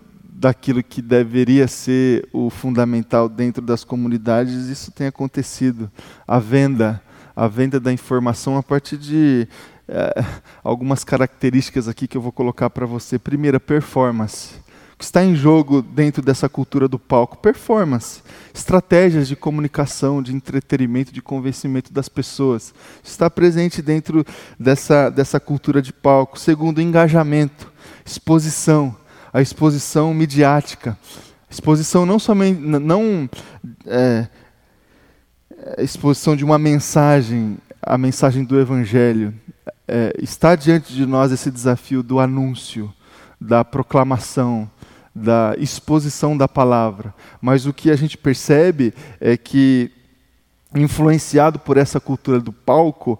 daquilo 0.41 0.83
que 0.83 1.03
deveria 1.03 1.69
ser 1.69 2.27
o 2.33 2.49
fundamental 2.49 3.29
dentro 3.29 3.61
das 3.61 3.85
comunidades, 3.85 4.69
isso 4.69 4.91
tem 4.91 5.07
acontecido. 5.07 5.91
A 6.27 6.39
venda, 6.39 7.03
a 7.35 7.47
venda 7.47 7.79
da 7.79 7.93
informação 7.93 8.57
a 8.57 8.63
partir 8.63 8.97
de 8.97 9.49
é, 9.89 10.25
algumas 10.63 11.05
características 11.05 11.89
aqui 11.89 12.07
que 12.07 12.17
eu 12.17 12.21
vou 12.21 12.33
colocar 12.33 12.71
para 12.71 12.87
você. 12.87 13.19
Primeira, 13.19 13.59
performance. 13.59 14.55
O 14.95 14.99
que 15.01 15.05
está 15.05 15.25
em 15.25 15.35
jogo 15.35 15.81
dentro 15.81 16.23
dessa 16.23 16.49
cultura 16.49 16.87
do 16.87 16.99
palco? 16.99 17.39
Performance. 17.39 18.23
Estratégias 18.53 19.27
de 19.29 19.35
comunicação, 19.35 20.23
de 20.23 20.35
entretenimento, 20.35 21.13
de 21.13 21.23
convencimento 21.23 21.93
das 21.93 22.09
pessoas. 22.09 22.75
Está 23.03 23.31
presente 23.31 23.81
dentro 23.81 24.25
dessa, 24.59 25.09
dessa 25.09 25.41
cultura 25.41 25.81
de 25.81 25.93
palco. 25.93 26.39
Segundo, 26.39 26.83
engajamento, 26.83 27.73
exposição 28.05 28.95
a 29.33 29.41
exposição 29.41 30.13
midiática. 30.13 30.99
Exposição 31.49 32.07
não 32.07 32.19
somente 32.19 32.61
não 32.61 33.29
é, 33.87 34.29
exposição 35.79 36.37
de 36.37 36.45
uma 36.45 36.59
mensagem, 36.59 37.59
a 37.83 37.97
mensagem 37.99 38.45
do 38.45 38.59
Evangelho. 38.59 39.35
É, 39.87 40.15
está 40.21 40.55
diante 40.55 40.93
de 40.93 41.05
nós 41.05 41.33
esse 41.33 41.51
desafio 41.51 42.03
do 42.03 42.21
anúncio, 42.21 42.93
da 43.41 43.65
proclamação, 43.65 44.71
da 45.15 45.55
exposição 45.59 46.37
da 46.37 46.47
palavra. 46.47 47.15
Mas 47.41 47.67
o 47.67 47.73
que 47.73 47.91
a 47.91 47.97
gente 47.97 48.17
percebe 48.17 48.95
é 49.21 49.37
que, 49.37 49.91
influenciado 50.75 51.59
por 51.59 51.77
essa 51.77 51.99
cultura 51.99 52.41
do 52.41 52.53
palco, 52.53 53.19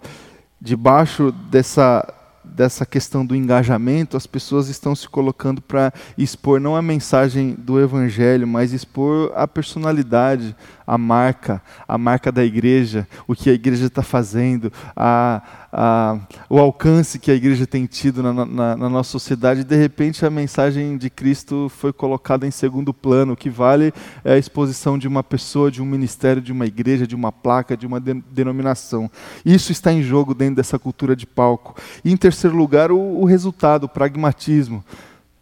debaixo 0.59 1.31
dessa 1.49 2.07
dessa 2.51 2.85
questão 2.85 3.25
do 3.25 3.35
engajamento, 3.35 4.17
as 4.17 4.27
pessoas 4.27 4.67
estão 4.67 4.93
se 4.93 5.07
colocando 5.07 5.61
para 5.61 5.93
expor 6.17 6.59
não 6.59 6.75
a 6.75 6.81
mensagem 6.81 7.55
do 7.57 7.79
evangelho, 7.79 8.47
mas 8.47 8.73
expor 8.73 9.31
a 9.35 9.47
personalidade, 9.47 10.55
a 10.85 10.97
marca, 10.97 11.61
a 11.87 11.97
marca 11.97 12.31
da 12.31 12.43
igreja, 12.43 13.07
o 13.27 13.33
que 13.33 13.49
a 13.49 13.53
igreja 13.53 13.85
está 13.85 14.03
fazendo, 14.03 14.71
a, 14.95 15.41
a, 15.71 16.19
o 16.49 16.59
alcance 16.59 17.17
que 17.17 17.31
a 17.31 17.33
igreja 17.33 17.65
tem 17.65 17.85
tido 17.85 18.21
na, 18.21 18.33
na, 18.33 18.75
na, 18.75 18.89
nossa 18.89 19.09
sociedade. 19.09 19.63
De 19.63 19.75
repente, 19.75 20.25
a 20.25 20.29
mensagem 20.29 20.97
de 20.97 21.09
Cristo 21.09 21.69
foi 21.69 21.93
colocada 21.93 22.45
em 22.45 22.51
segundo 22.51 22.93
plano. 22.93 23.33
O 23.33 23.37
que 23.37 23.49
vale 23.49 23.93
é 24.23 24.33
a 24.33 24.37
exposição 24.37 24.97
de 24.97 25.07
uma 25.07 25.23
pessoa, 25.23 25.71
de 25.71 25.81
um 25.81 25.85
ministério, 25.85 26.41
de 26.41 26.51
uma 26.51 26.65
igreja, 26.65 27.07
de 27.07 27.15
uma 27.15 27.31
placa, 27.31 27.77
de 27.77 27.87
uma 27.87 28.01
de, 28.01 28.13
denominação. 28.31 29.09
Isso 29.45 29.71
está 29.71 29.93
em 29.93 30.03
jogo 30.03 30.33
dentro 30.33 30.55
dessa 30.55 30.77
cultura 30.77 31.15
de 31.15 31.25
palco. 31.25 31.75
E, 32.03 32.11
em 32.11 32.17
terceiro 32.17 32.55
lugar, 32.55 32.91
o, 32.91 32.99
o 32.99 33.23
resultado, 33.23 33.85
o 33.85 33.89
pragmatismo. 33.89 34.83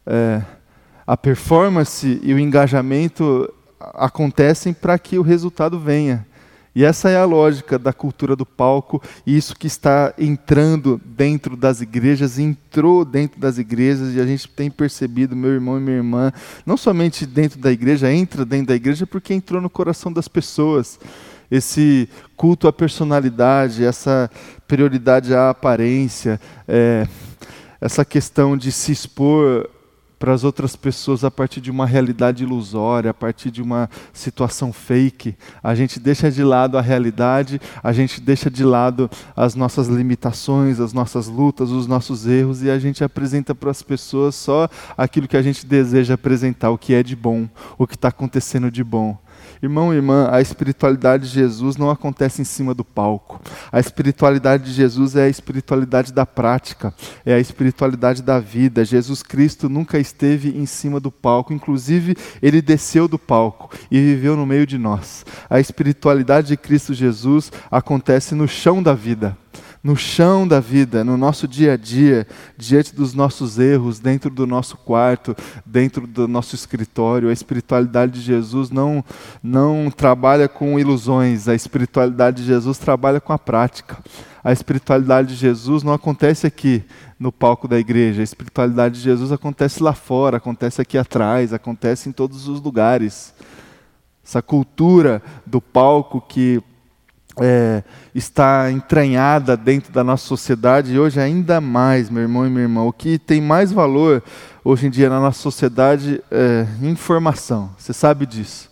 É, 0.05 0.41
a 1.07 1.17
performance 1.17 2.19
e 2.21 2.33
o 2.35 2.39
engajamento 2.39 3.51
acontecem 3.79 4.73
para 4.73 4.99
que 4.99 5.17
o 5.17 5.23
resultado 5.23 5.79
venha. 5.79 6.27
E 6.75 6.83
essa 6.83 7.09
é 7.09 7.17
a 7.17 7.25
lógica 7.25 7.79
da 7.79 7.91
cultura 7.91 8.35
do 8.35 8.45
palco, 8.45 9.01
e 9.25 9.35
isso 9.35 9.55
que 9.55 9.67
está 9.67 10.13
entrando 10.17 11.01
dentro 11.03 11.57
das 11.57 11.81
igrejas, 11.81 12.37
entrou 12.37 13.03
dentro 13.03 13.39
das 13.39 13.57
igrejas, 13.57 14.13
e 14.13 14.19
a 14.21 14.25
gente 14.25 14.47
tem 14.47 14.69
percebido, 14.69 15.35
meu 15.35 15.51
irmão 15.51 15.77
e 15.77 15.81
minha 15.81 15.97
irmã, 15.97 16.31
não 16.65 16.77
somente 16.77 17.25
dentro 17.25 17.59
da 17.59 17.71
igreja, 17.71 18.11
entra 18.11 18.45
dentro 18.45 18.67
da 18.67 18.75
igreja 18.75 19.07
porque 19.07 19.33
entrou 19.33 19.61
no 19.61 19.69
coração 19.69 20.13
das 20.13 20.27
pessoas. 20.27 20.99
Esse 21.49 22.07
culto 22.37 22.67
à 22.67 22.73
personalidade, 22.73 23.83
essa 23.83 24.29
prioridade 24.67 25.33
à 25.33 25.49
aparência, 25.49 26.39
é, 26.67 27.07
essa 27.81 28.05
questão 28.05 28.55
de 28.55 28.71
se 28.71 28.91
expor 28.91 29.67
para 30.19 30.33
as 30.33 30.43
outras 30.43 30.75
pessoas 30.75 31.23
a 31.23 31.31
partir 31.31 31.61
de 31.61 31.71
uma 31.71 31.85
realidade 31.85 32.43
ilusória, 32.43 33.09
a 33.09 33.13
partir 33.13 33.49
de 33.49 33.61
uma 33.61 33.89
situação 34.11 34.73
fake. 34.73 35.35
A 35.63 35.73
gente 35.73 35.99
deixa 35.99 36.29
de 36.29 36.43
lado 36.43 36.77
a 36.77 36.81
realidade, 36.81 37.59
a 37.81 37.93
gente 37.93 38.19
deixa 38.19 38.51
de 38.51 38.65
lado 38.65 39.09
as 39.35 39.55
nossas 39.55 39.87
limitações, 39.87 40.81
as 40.81 40.91
nossas 40.91 41.27
lutas, 41.27 41.71
os 41.71 41.87
nossos 41.87 42.27
erros 42.27 42.61
e 42.61 42.69
a 42.69 42.77
gente 42.77 43.03
apresenta 43.03 43.55
para 43.55 43.71
as 43.71 43.81
pessoas 43.81 44.35
só 44.35 44.67
aquilo 44.97 45.27
que 45.27 45.37
a 45.37 45.41
gente 45.41 45.65
deseja 45.65 46.15
apresentar, 46.15 46.69
o 46.69 46.77
que 46.77 46.93
é 46.93 47.01
de 47.01 47.15
bom, 47.15 47.47
o 47.77 47.87
que 47.87 47.95
está 47.95 48.09
acontecendo 48.09 48.69
de 48.69 48.83
bom. 48.83 49.17
Irmão 49.61 49.93
e 49.93 49.97
irmã, 49.97 50.29
a 50.31 50.41
espiritualidade 50.41 51.27
de 51.27 51.33
Jesus 51.33 51.75
não 51.77 51.89
acontece 51.89 52.41
em 52.41 52.45
cima 52.45 52.73
do 52.73 52.85
palco. 52.85 53.41
A 53.71 53.79
espiritualidade 53.79 54.65
de 54.65 54.71
Jesus 54.71 55.15
é 55.15 55.23
a 55.23 55.29
espiritualidade 55.29 56.13
da 56.13 56.25
prática, 56.25 56.93
é 57.25 57.33
a 57.33 57.39
espiritualidade 57.39 58.21
da 58.21 58.39
vida. 58.39 58.85
Jesus 58.85 59.21
Cristo 59.21 59.67
nunca 59.67 59.99
esteve 59.99 60.57
em 60.57 60.65
cima 60.65 60.99
do 60.99 61.11
palco, 61.11 61.53
inclusive 61.53 62.15
ele 62.41 62.61
desceu 62.61 63.07
do 63.07 63.19
palco 63.19 63.69
e 63.91 63.99
viveu 63.99 64.35
no 64.35 64.45
meio 64.45 64.65
de 64.65 64.77
nós. 64.77 65.25
A 65.49 65.59
espiritualidade 65.59 66.47
de 66.47 66.57
Cristo 66.57 66.93
Jesus 66.93 67.51
acontece 67.69 68.33
no 68.33 68.47
chão 68.47 68.81
da 68.81 68.93
vida 68.93 69.37
no 69.83 69.95
chão 69.95 70.47
da 70.47 70.59
vida, 70.59 71.03
no 71.03 71.15
nosso 71.15 71.47
dia 71.47 71.73
a 71.73 71.77
dia, 71.77 72.27
diante 72.57 72.93
dos 72.93 73.13
nossos 73.13 73.57
erros, 73.57 73.99
dentro 73.99 74.29
do 74.29 74.45
nosso 74.45 74.75
quarto, 74.77 75.35
dentro 75.65 76.05
do 76.05 76.27
nosso 76.27 76.53
escritório. 76.53 77.29
A 77.29 77.33
espiritualidade 77.33 78.13
de 78.13 78.21
Jesus 78.21 78.69
não, 78.69 79.03
não 79.41 79.89
trabalha 79.89 80.47
com 80.47 80.77
ilusões, 80.77 81.47
a 81.47 81.55
espiritualidade 81.55 82.41
de 82.41 82.47
Jesus 82.47 82.77
trabalha 82.77 83.21
com 83.21 83.31
a 83.31 83.39
prática. 83.39 83.97
A 84.43 84.51
espiritualidade 84.51 85.29
de 85.29 85.35
Jesus 85.35 85.83
não 85.83 85.93
acontece 85.93 86.47
aqui 86.47 86.83
no 87.19 87.31
palco 87.31 87.67
da 87.67 87.77
igreja, 87.77 88.21
a 88.21 88.23
espiritualidade 88.23 88.95
de 88.95 89.01
Jesus 89.01 89.31
acontece 89.31 89.83
lá 89.83 89.93
fora, 89.93 90.37
acontece 90.37 90.81
aqui 90.81 90.97
atrás, 90.97 91.53
acontece 91.53 92.07
em 92.07 92.11
todos 92.11 92.47
os 92.47 92.61
lugares. 92.61 93.33
Essa 94.23 94.41
cultura 94.41 95.21
do 95.45 95.59
palco 95.59 96.21
que 96.21 96.61
é, 97.41 97.83
está 98.13 98.71
entranhada 98.71 99.55
dentro 99.57 99.91
da 99.91 100.03
nossa 100.03 100.25
sociedade 100.25 100.93
e 100.93 100.99
hoje 100.99 101.19
ainda 101.19 101.59
mais, 101.59 102.09
meu 102.09 102.21
irmão 102.21 102.45
e 102.45 102.49
minha 102.49 102.63
irmã. 102.63 102.83
O 102.83 102.93
que 102.93 103.17
tem 103.17 103.41
mais 103.41 103.71
valor 103.71 104.23
hoje 104.63 104.87
em 104.87 104.89
dia 104.89 105.09
na 105.09 105.19
nossa 105.19 105.41
sociedade 105.41 106.21
é 106.31 106.65
informação. 106.81 107.71
Você 107.77 107.93
sabe 107.93 108.25
disso. 108.25 108.69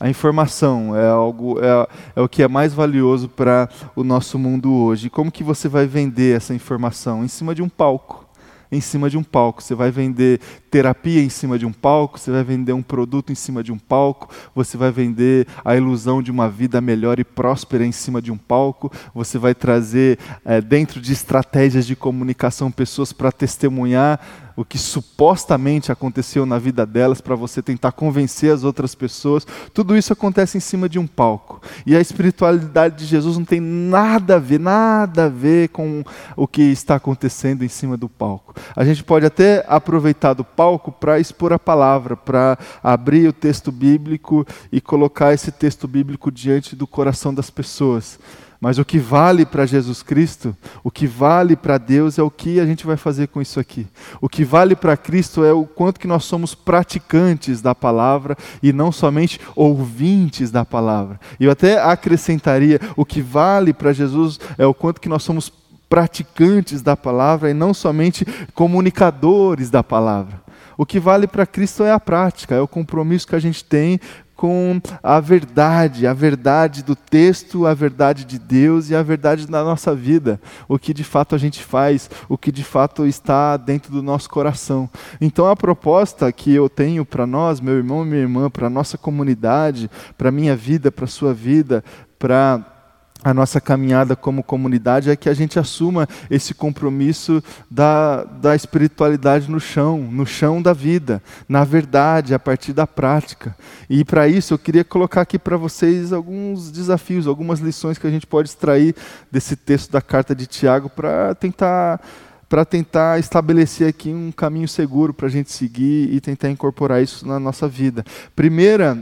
A 0.00 0.08
informação 0.08 0.96
é 0.96 1.08
algo 1.08 1.58
é, 1.60 1.88
é 2.14 2.20
o 2.20 2.28
que 2.28 2.42
é 2.42 2.48
mais 2.48 2.72
valioso 2.72 3.28
para 3.28 3.68
o 3.96 4.04
nosso 4.04 4.38
mundo 4.38 4.72
hoje. 4.72 5.10
Como 5.10 5.32
que 5.32 5.42
você 5.42 5.68
vai 5.68 5.86
vender 5.86 6.36
essa 6.36 6.54
informação? 6.54 7.24
Em 7.24 7.28
cima 7.28 7.52
de 7.52 7.62
um 7.62 7.68
palco 7.68 8.27
em 8.70 8.80
cima 8.80 9.08
de 9.08 9.16
um 9.16 9.22
palco. 9.22 9.62
Você 9.62 9.74
vai 9.74 9.90
vender 9.90 10.40
terapia 10.70 11.22
em 11.22 11.28
cima 11.28 11.58
de 11.58 11.66
um 11.66 11.72
palco, 11.72 12.18
você 12.18 12.30
vai 12.30 12.44
vender 12.44 12.72
um 12.72 12.82
produto 12.82 13.32
em 13.32 13.34
cima 13.34 13.62
de 13.62 13.72
um 13.72 13.78
palco, 13.78 14.28
você 14.54 14.76
vai 14.76 14.90
vender 14.90 15.46
a 15.64 15.76
ilusão 15.76 16.22
de 16.22 16.30
uma 16.30 16.48
vida 16.48 16.80
melhor 16.80 17.18
e 17.18 17.24
próspera 17.24 17.84
em 17.84 17.92
cima 17.92 18.20
de 18.20 18.30
um 18.30 18.36
palco, 18.36 18.92
você 19.14 19.38
vai 19.38 19.54
trazer 19.54 20.18
é, 20.44 20.60
dentro 20.60 21.00
de 21.00 21.12
estratégias 21.12 21.86
de 21.86 21.96
comunicação 21.96 22.70
pessoas 22.70 23.12
para 23.12 23.32
testemunhar 23.32 24.20
o 24.58 24.64
que 24.64 24.76
supostamente 24.76 25.92
aconteceu 25.92 26.44
na 26.44 26.58
vida 26.58 26.84
delas 26.84 27.20
para 27.20 27.36
você 27.36 27.62
tentar 27.62 27.92
convencer 27.92 28.52
as 28.52 28.64
outras 28.64 28.92
pessoas. 28.92 29.46
Tudo 29.72 29.96
isso 29.96 30.12
acontece 30.12 30.58
em 30.58 30.60
cima 30.60 30.88
de 30.88 30.98
um 30.98 31.06
palco. 31.06 31.62
E 31.86 31.94
a 31.94 32.00
espiritualidade 32.00 32.96
de 32.96 33.04
Jesus 33.04 33.38
não 33.38 33.44
tem 33.44 33.60
nada 33.60 34.34
a 34.34 34.38
ver, 34.40 34.58
nada 34.58 35.26
a 35.26 35.28
ver 35.28 35.68
com 35.68 36.02
o 36.34 36.48
que 36.48 36.62
está 36.62 36.96
acontecendo 36.96 37.64
em 37.64 37.68
cima 37.68 37.96
do 37.96 38.08
palco. 38.08 38.52
A 38.74 38.84
gente 38.84 39.04
pode 39.04 39.24
até 39.24 39.64
aproveitar 39.68 40.32
do 40.32 40.42
palco 40.42 40.90
para 40.90 41.20
expor 41.20 41.52
a 41.52 41.58
palavra, 41.58 42.16
para 42.16 42.58
abrir 42.82 43.28
o 43.28 43.32
texto 43.32 43.70
bíblico 43.70 44.44
e 44.72 44.80
colocar 44.80 45.32
esse 45.32 45.52
texto 45.52 45.86
bíblico 45.86 46.32
diante 46.32 46.74
do 46.74 46.84
coração 46.84 47.32
das 47.32 47.48
pessoas. 47.48 48.18
Mas 48.60 48.76
o 48.76 48.84
que 48.84 48.98
vale 48.98 49.46
para 49.46 49.66
Jesus 49.66 50.02
Cristo, 50.02 50.56
o 50.82 50.90
que 50.90 51.06
vale 51.06 51.54
para 51.54 51.78
Deus 51.78 52.18
é 52.18 52.22
o 52.22 52.30
que 52.30 52.58
a 52.58 52.66
gente 52.66 52.84
vai 52.84 52.96
fazer 52.96 53.28
com 53.28 53.40
isso 53.40 53.60
aqui. 53.60 53.86
O 54.20 54.28
que 54.28 54.44
vale 54.44 54.74
para 54.74 54.96
Cristo 54.96 55.44
é 55.44 55.52
o 55.52 55.64
quanto 55.64 56.00
que 56.00 56.08
nós 56.08 56.24
somos 56.24 56.56
praticantes 56.56 57.62
da 57.62 57.72
palavra 57.72 58.36
e 58.60 58.72
não 58.72 58.90
somente 58.90 59.40
ouvintes 59.54 60.50
da 60.50 60.64
palavra. 60.64 61.20
E 61.38 61.44
eu 61.44 61.52
até 61.52 61.80
acrescentaria, 61.80 62.80
o 62.96 63.04
que 63.04 63.22
vale 63.22 63.72
para 63.72 63.92
Jesus 63.92 64.40
é 64.58 64.66
o 64.66 64.74
quanto 64.74 65.00
que 65.00 65.08
nós 65.08 65.22
somos 65.22 65.52
praticantes 65.88 66.82
da 66.82 66.96
palavra 66.96 67.50
e 67.50 67.54
não 67.54 67.72
somente 67.72 68.26
comunicadores 68.54 69.70
da 69.70 69.84
palavra. 69.84 70.42
O 70.76 70.84
que 70.84 71.00
vale 71.00 71.26
para 71.26 71.46
Cristo 71.46 71.82
é 71.82 71.92
a 71.92 71.98
prática, 71.98 72.54
é 72.54 72.60
o 72.60 72.68
compromisso 72.68 73.26
que 73.26 73.34
a 73.34 73.40
gente 73.40 73.64
tem 73.64 74.00
com 74.38 74.80
a 75.02 75.18
verdade, 75.18 76.06
a 76.06 76.14
verdade 76.14 76.84
do 76.84 76.94
texto, 76.94 77.66
a 77.66 77.74
verdade 77.74 78.24
de 78.24 78.38
Deus 78.38 78.88
e 78.88 78.94
a 78.94 79.02
verdade 79.02 79.48
da 79.48 79.64
nossa 79.64 79.96
vida, 79.96 80.40
o 80.68 80.78
que 80.78 80.94
de 80.94 81.02
fato 81.02 81.34
a 81.34 81.38
gente 81.38 81.60
faz, 81.60 82.08
o 82.28 82.38
que 82.38 82.52
de 82.52 82.62
fato 82.62 83.04
está 83.04 83.56
dentro 83.56 83.90
do 83.90 84.00
nosso 84.00 84.30
coração. 84.30 84.88
Então 85.20 85.48
a 85.48 85.56
proposta 85.56 86.30
que 86.30 86.54
eu 86.54 86.68
tenho 86.68 87.04
para 87.04 87.26
nós, 87.26 87.60
meu 87.60 87.74
irmão 87.74 88.04
e 88.04 88.06
minha 88.06 88.20
irmã, 88.20 88.48
para 88.48 88.68
a 88.68 88.70
nossa 88.70 88.96
comunidade, 88.96 89.90
para 90.16 90.28
a 90.28 90.32
minha 90.32 90.54
vida, 90.54 90.92
para 90.92 91.06
a 91.06 91.08
sua 91.08 91.34
vida, 91.34 91.82
para 92.16 92.77
a 93.22 93.34
nossa 93.34 93.60
caminhada 93.60 94.14
como 94.14 94.42
comunidade 94.42 95.10
é 95.10 95.16
que 95.16 95.28
a 95.28 95.34
gente 95.34 95.58
assuma 95.58 96.08
esse 96.30 96.54
compromisso 96.54 97.42
da, 97.70 98.24
da 98.24 98.54
espiritualidade 98.54 99.50
no 99.50 99.58
chão, 99.58 99.98
no 99.98 100.24
chão 100.24 100.62
da 100.62 100.72
vida, 100.72 101.22
na 101.48 101.64
verdade, 101.64 102.32
a 102.32 102.38
partir 102.38 102.72
da 102.72 102.86
prática. 102.86 103.56
E 103.90 104.04
para 104.04 104.28
isso 104.28 104.54
eu 104.54 104.58
queria 104.58 104.84
colocar 104.84 105.22
aqui 105.22 105.38
para 105.38 105.56
vocês 105.56 106.12
alguns 106.12 106.70
desafios, 106.70 107.26
algumas 107.26 107.58
lições 107.58 107.98
que 107.98 108.06
a 108.06 108.10
gente 108.10 108.26
pode 108.26 108.48
extrair 108.48 108.94
desse 109.30 109.56
texto 109.56 109.90
da 109.90 110.00
carta 110.00 110.34
de 110.34 110.46
Tiago 110.46 110.88
para 110.88 111.34
tentar 111.34 112.00
para 112.48 112.64
tentar 112.64 113.18
estabelecer 113.18 113.86
aqui 113.86 114.08
um 114.08 114.32
caminho 114.32 114.66
seguro 114.66 115.12
para 115.12 115.26
a 115.26 115.30
gente 115.30 115.52
seguir 115.52 116.10
e 116.14 116.18
tentar 116.18 116.48
incorporar 116.48 117.02
isso 117.02 117.28
na 117.28 117.38
nossa 117.38 117.68
vida. 117.68 118.02
Primeira 118.34 118.98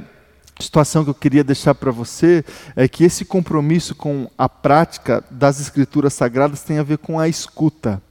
situação 0.63 1.05
que 1.05 1.11
eu 1.11 1.15
queria 1.15 1.45
deixar 1.45 1.75
para 1.75 1.91
você 1.91 2.45
é 2.75 2.89
que 2.89 3.05
esse 3.05 3.25
compromisso 3.25 3.95
com 3.95 4.31
a 4.37 4.49
prática 4.49 5.23
das 5.31 5.61
escrituras 5.61 6.15
sagradas 6.15 6.63
tem 6.63 6.79
a 6.79 6.83
ver 6.83 6.99
com 6.99 7.19
a 7.19 7.29
escuta. 7.29 8.03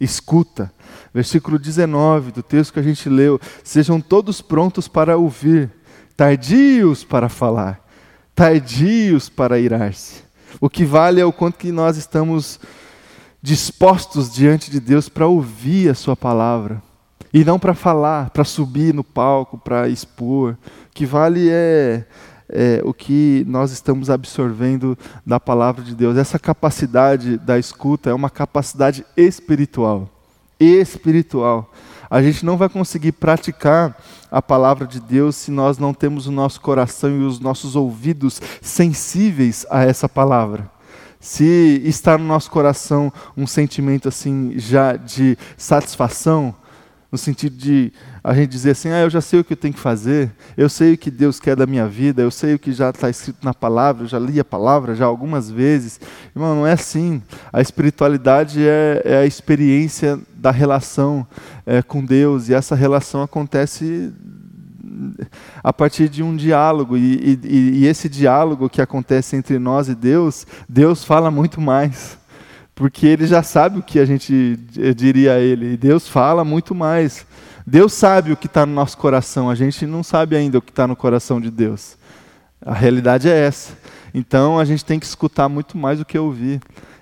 Escuta. 0.00 0.72
Versículo 1.12 1.58
19 1.58 2.32
do 2.32 2.42
texto 2.42 2.72
que 2.72 2.80
a 2.80 2.82
gente 2.82 3.08
leu: 3.08 3.40
Sejam 3.62 4.00
todos 4.00 4.42
prontos 4.42 4.88
para 4.88 5.16
ouvir, 5.16 5.70
tardios 6.16 7.04
para 7.04 7.28
falar, 7.28 7.80
tardios 8.34 9.28
para 9.28 9.58
irar-se. 9.58 10.22
O 10.60 10.68
que 10.68 10.84
vale 10.84 11.20
é 11.20 11.24
o 11.24 11.32
quanto 11.32 11.58
que 11.58 11.72
nós 11.72 11.96
estamos 11.96 12.60
dispostos 13.40 14.32
diante 14.32 14.70
de 14.70 14.80
Deus 14.80 15.08
para 15.08 15.26
ouvir 15.26 15.90
a 15.90 15.94
Sua 15.94 16.16
palavra. 16.16 16.82
E 17.34 17.44
não 17.44 17.58
para 17.58 17.74
falar, 17.74 18.30
para 18.30 18.44
subir 18.44 18.94
no 18.94 19.02
palco, 19.02 19.58
para 19.58 19.88
expor. 19.88 20.52
O 20.52 20.94
que 20.94 21.04
vale 21.04 21.48
é, 21.50 22.04
é, 22.48 22.80
o 22.84 22.94
que 22.94 23.44
nós 23.48 23.72
estamos 23.72 24.08
absorvendo 24.08 24.96
da 25.26 25.40
palavra 25.40 25.82
de 25.82 25.96
Deus. 25.96 26.16
Essa 26.16 26.38
capacidade 26.38 27.36
da 27.38 27.58
escuta 27.58 28.08
é 28.08 28.14
uma 28.14 28.30
capacidade 28.30 29.04
espiritual. 29.16 30.08
Espiritual. 30.60 31.72
A 32.08 32.22
gente 32.22 32.46
não 32.46 32.56
vai 32.56 32.68
conseguir 32.68 33.10
praticar 33.10 34.00
a 34.30 34.40
palavra 34.40 34.86
de 34.86 35.00
Deus 35.00 35.34
se 35.34 35.50
nós 35.50 35.76
não 35.76 35.92
temos 35.92 36.28
o 36.28 36.30
nosso 36.30 36.60
coração 36.60 37.10
e 37.20 37.24
os 37.24 37.40
nossos 37.40 37.74
ouvidos 37.74 38.40
sensíveis 38.62 39.66
a 39.68 39.82
essa 39.82 40.08
palavra 40.08 40.72
se 41.18 41.80
está 41.86 42.18
no 42.18 42.24
nosso 42.24 42.50
coração 42.50 43.10
um 43.34 43.46
sentimento 43.46 44.08
assim 44.08 44.52
já 44.58 44.94
de 44.94 45.38
satisfação, 45.56 46.54
no 47.14 47.18
sentido 47.18 47.56
de 47.56 47.92
a 48.24 48.34
gente 48.34 48.50
dizer 48.50 48.72
assim, 48.72 48.88
ah, 48.88 49.02
eu 49.02 49.08
já 49.08 49.20
sei 49.20 49.38
o 49.38 49.44
que 49.44 49.52
eu 49.52 49.56
tenho 49.56 49.72
que 49.72 49.78
fazer, 49.78 50.32
eu 50.56 50.68
sei 50.68 50.94
o 50.94 50.98
que 50.98 51.12
Deus 51.12 51.38
quer 51.38 51.54
da 51.54 51.64
minha 51.64 51.86
vida, 51.86 52.20
eu 52.22 52.30
sei 52.30 52.54
o 52.54 52.58
que 52.58 52.72
já 52.72 52.90
está 52.90 53.08
escrito 53.08 53.38
na 53.44 53.54
palavra, 53.54 54.02
eu 54.02 54.08
já 54.08 54.18
li 54.18 54.40
a 54.40 54.44
palavra 54.44 54.96
já 54.96 55.04
algumas 55.04 55.48
vezes. 55.48 56.00
Irmão, 56.34 56.56
não 56.56 56.66
é 56.66 56.72
assim. 56.72 57.22
A 57.52 57.60
espiritualidade 57.60 58.66
é, 58.66 59.00
é 59.04 59.16
a 59.18 59.24
experiência 59.24 60.18
da 60.34 60.50
relação 60.50 61.24
é, 61.64 61.82
com 61.82 62.04
Deus, 62.04 62.48
e 62.48 62.54
essa 62.54 62.74
relação 62.74 63.22
acontece 63.22 64.12
a 65.62 65.72
partir 65.72 66.08
de 66.08 66.20
um 66.20 66.34
diálogo. 66.34 66.96
E, 66.96 67.38
e, 67.44 67.78
e, 67.78 67.86
esse 67.86 68.08
diálogo 68.08 68.68
que 68.68 68.82
acontece 68.82 69.36
entre 69.36 69.56
nós 69.56 69.88
e 69.88 69.94
Deus, 69.94 70.44
Deus 70.68 71.04
fala 71.04 71.30
muito 71.30 71.60
mais. 71.60 72.18
Porque 72.74 73.06
ele 73.06 73.26
já 73.26 73.42
sabe 73.42 73.78
o 73.78 73.82
que 73.82 73.98
a 73.98 74.04
gente 74.04 74.58
diria 74.96 75.34
a 75.34 75.38
ele. 75.38 75.74
E 75.74 75.76
Deus 75.76 76.08
fala 76.08 76.44
muito 76.44 76.74
mais. 76.74 77.26
Deus 77.66 77.92
sabe 77.92 78.32
o 78.32 78.36
que 78.36 78.46
está 78.46 78.66
no 78.66 78.74
nosso 78.74 78.98
coração, 78.98 79.48
a 79.48 79.54
gente 79.54 79.86
não 79.86 80.02
sabe 80.02 80.36
ainda 80.36 80.58
o 80.58 80.62
que 80.62 80.70
está 80.70 80.86
no 80.86 80.94
coração 80.94 81.40
de 81.40 81.50
Deus. 81.50 81.96
A 82.60 82.74
realidade 82.74 83.28
é 83.28 83.46
essa. 83.46 83.72
Então 84.12 84.58
a 84.58 84.64
gente 84.64 84.84
tem 84.84 84.98
que 84.98 85.06
escutar 85.06 85.48
muito 85.48 85.78
mais 85.78 85.98
do 85.98 86.04
que 86.04 86.18
ouvir. 86.18 86.60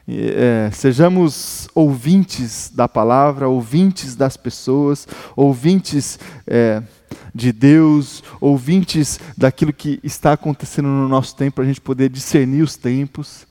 É, 0.09 0.71
sejamos 0.73 1.69
ouvintes 1.75 2.71
da 2.75 2.88
palavra, 2.88 3.49
ouvintes 3.49 4.14
das 4.14 4.37
pessoas, 4.37 5.07
ouvintes. 5.35 6.19
É, 6.47 6.83
de 7.35 7.52
Deus, 7.52 8.23
ouvintes 8.41 9.19
daquilo 9.37 9.73
que 9.73 10.00
está 10.02 10.33
acontecendo 10.33 10.88
no 10.88 11.09
nosso 11.09 11.37
tempo, 11.37 11.57
para 11.57 11.64
a 11.64 11.67
gente 11.67 11.81
poder 11.81 12.09
discernir 12.09 12.62
os 12.62 12.76
tempos. 12.76 13.47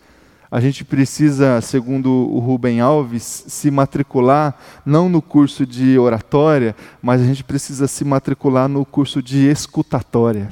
A 0.51 0.59
gente 0.59 0.83
precisa, 0.83 1.61
segundo 1.61 2.11
o 2.11 2.37
Rubem 2.39 2.81
Alves, 2.81 3.45
se 3.47 3.71
matricular 3.71 4.53
não 4.85 5.07
no 5.07 5.21
curso 5.21 5.65
de 5.65 5.97
oratória, 5.97 6.75
mas 7.01 7.21
a 7.21 7.23
gente 7.23 7.41
precisa 7.41 7.87
se 7.87 8.03
matricular 8.03 8.67
no 8.67 8.83
curso 8.83 9.23
de 9.23 9.49
escutatória. 9.49 10.49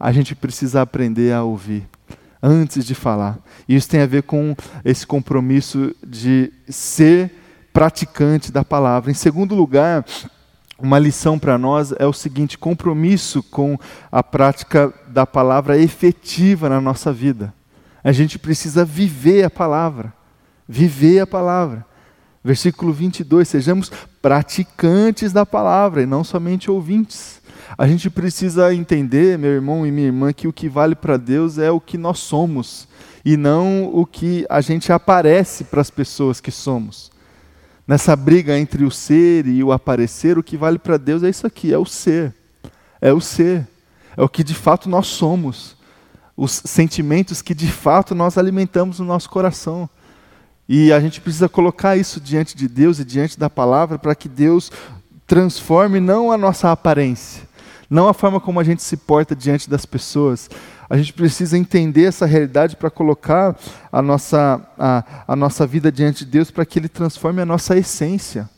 A 0.00 0.10
gente 0.12 0.34
precisa 0.34 0.80
aprender 0.80 1.34
a 1.34 1.44
ouvir 1.44 1.86
antes 2.42 2.86
de 2.86 2.94
falar. 2.94 3.38
E 3.68 3.76
isso 3.76 3.86
tem 3.86 4.00
a 4.00 4.06
ver 4.06 4.22
com 4.22 4.56
esse 4.82 5.06
compromisso 5.06 5.94
de 6.02 6.50
ser 6.66 7.30
praticante 7.70 8.50
da 8.50 8.64
palavra. 8.64 9.10
Em 9.10 9.14
segundo 9.14 9.54
lugar, 9.54 10.06
uma 10.78 10.98
lição 10.98 11.38
para 11.38 11.58
nós 11.58 11.92
é 11.98 12.06
o 12.06 12.14
seguinte: 12.14 12.56
compromisso 12.56 13.42
com 13.42 13.78
a 14.10 14.22
prática 14.22 14.90
da 15.06 15.26
palavra 15.26 15.78
efetiva 15.78 16.70
na 16.70 16.80
nossa 16.80 17.12
vida. 17.12 17.52
A 18.04 18.12
gente 18.12 18.38
precisa 18.38 18.84
viver 18.84 19.44
a 19.44 19.50
palavra, 19.50 20.12
viver 20.68 21.20
a 21.20 21.26
palavra. 21.26 21.86
Versículo 22.44 22.92
22, 22.92 23.48
sejamos 23.48 23.90
praticantes 24.20 25.32
da 25.32 25.46
palavra 25.46 26.02
e 26.02 26.06
não 26.06 26.22
somente 26.22 26.70
ouvintes. 26.70 27.40
A 27.78 27.88
gente 27.88 28.10
precisa 28.10 28.74
entender, 28.74 29.38
meu 29.38 29.50
irmão 29.50 29.86
e 29.86 29.90
minha 29.90 30.08
irmã, 30.08 30.30
que 30.30 30.46
o 30.46 30.52
que 30.52 30.68
vale 30.68 30.94
para 30.94 31.16
Deus 31.16 31.56
é 31.56 31.70
o 31.70 31.80
que 31.80 31.96
nós 31.96 32.18
somos 32.18 32.86
e 33.24 33.38
não 33.38 33.90
o 33.92 34.04
que 34.04 34.44
a 34.50 34.60
gente 34.60 34.92
aparece 34.92 35.64
para 35.64 35.80
as 35.80 35.90
pessoas 35.90 36.40
que 36.40 36.50
somos. 36.50 37.10
Nessa 37.88 38.14
briga 38.14 38.58
entre 38.58 38.84
o 38.84 38.90
ser 38.90 39.46
e 39.46 39.64
o 39.64 39.72
aparecer, 39.72 40.36
o 40.36 40.42
que 40.42 40.56
vale 40.56 40.78
para 40.78 40.98
Deus 40.98 41.22
é 41.22 41.30
isso 41.30 41.46
aqui: 41.46 41.72
é 41.72 41.78
o 41.78 41.86
ser. 41.86 42.34
É 43.00 43.12
o 43.12 43.20
ser. 43.20 43.66
É 44.16 44.22
o 44.22 44.28
que 44.28 44.44
de 44.44 44.54
fato 44.54 44.88
nós 44.88 45.06
somos. 45.06 45.76
Os 46.36 46.62
sentimentos 46.64 47.40
que 47.40 47.54
de 47.54 47.70
fato 47.70 48.14
nós 48.14 48.36
alimentamos 48.36 48.98
no 48.98 49.04
nosso 49.04 49.30
coração. 49.30 49.88
E 50.68 50.92
a 50.92 51.00
gente 51.00 51.20
precisa 51.20 51.48
colocar 51.48 51.96
isso 51.96 52.20
diante 52.20 52.56
de 52.56 52.66
Deus 52.66 52.98
e 52.98 53.04
diante 53.04 53.38
da 53.38 53.50
palavra 53.50 53.98
para 53.98 54.14
que 54.14 54.28
Deus 54.28 54.72
transforme 55.26 56.00
não 56.00 56.32
a 56.32 56.38
nossa 56.38 56.70
aparência, 56.70 57.42
não 57.88 58.08
a 58.08 58.14
forma 58.14 58.40
como 58.40 58.60
a 58.60 58.64
gente 58.64 58.82
se 58.82 58.96
porta 58.96 59.34
diante 59.34 59.68
das 59.68 59.86
pessoas, 59.86 60.48
a 60.88 60.96
gente 60.96 61.12
precisa 61.12 61.56
entender 61.56 62.04
essa 62.04 62.26
realidade 62.26 62.76
para 62.76 62.90
colocar 62.90 63.56
a 63.90 64.02
nossa, 64.02 64.60
a, 64.78 65.04
a 65.26 65.36
nossa 65.36 65.66
vida 65.66 65.90
diante 65.90 66.24
de 66.24 66.30
Deus 66.30 66.50
para 66.50 66.64
que 66.66 66.78
Ele 66.78 66.88
transforme 66.88 67.40
a 67.40 67.46
nossa 67.46 67.76
essência, 67.76 68.48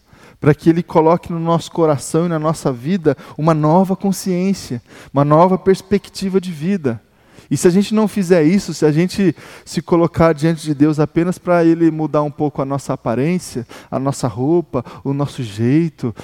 para 0.41 0.55
que 0.55 0.69
Ele 0.69 0.83
coloque 0.83 1.33
no 1.33 1.39
nosso 1.39 1.71
coração 1.71 2.27
e 2.27 2.29
na 2.29 2.39
nossa 2.39 2.73
vida 2.73 3.17
uma 3.39 3.55
nova 3.55 3.95
consciência, 3.95 4.83
uma 5.13 5.25
nova 5.25 5.57
perspectiva 5.57 6.41
de 6.41 6.51
vida. 6.51 7.01
E 7.51 7.57
se 7.57 7.67
a 7.67 7.71
gente 7.71 7.95
não 7.95 8.09
fizer 8.09 8.43
isso, 8.43 8.75
se 8.75 8.85
a 8.85 8.93
gente 8.93 9.35
se 9.65 9.81
colocar 9.81 10.33
diante 10.33 10.63
de 10.63 10.75
Deus 10.75 10.99
apenas 10.99 11.39
para 11.39 11.65
Ele 11.65 11.91
mudar 11.91 12.23
um 12.23 12.31
pouco 12.31 12.61
a 12.61 12.65
nossa 12.65 12.93
aparência, 12.93 13.67
a 13.91 13.99
nossa 13.99 14.27
roupa, 14.27 14.85
o 15.05 15.13
nosso 15.13 15.43
jeito, 15.43 16.15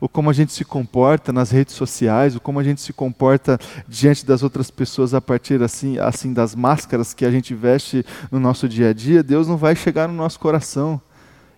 o 0.00 0.08
como 0.08 0.30
a 0.30 0.32
gente 0.32 0.52
se 0.52 0.64
comporta 0.64 1.32
nas 1.32 1.50
redes 1.50 1.74
sociais, 1.74 2.36
o 2.36 2.40
como 2.40 2.60
a 2.60 2.64
gente 2.64 2.80
se 2.80 2.92
comporta 2.92 3.58
diante 3.88 4.26
das 4.26 4.42
outras 4.42 4.70
pessoas 4.70 5.14
a 5.14 5.20
partir 5.20 5.62
assim, 5.62 5.98
assim 5.98 6.32
das 6.32 6.54
máscaras 6.54 7.14
que 7.14 7.24
a 7.24 7.30
gente 7.30 7.54
veste 7.54 8.04
no 8.30 8.40
nosso 8.40 8.68
dia 8.68 8.90
a 8.90 8.92
dia, 8.92 9.22
Deus 9.22 9.46
não 9.46 9.56
vai 9.56 9.76
chegar 9.76 10.08
no 10.08 10.14
nosso 10.14 10.38
coração 10.40 11.00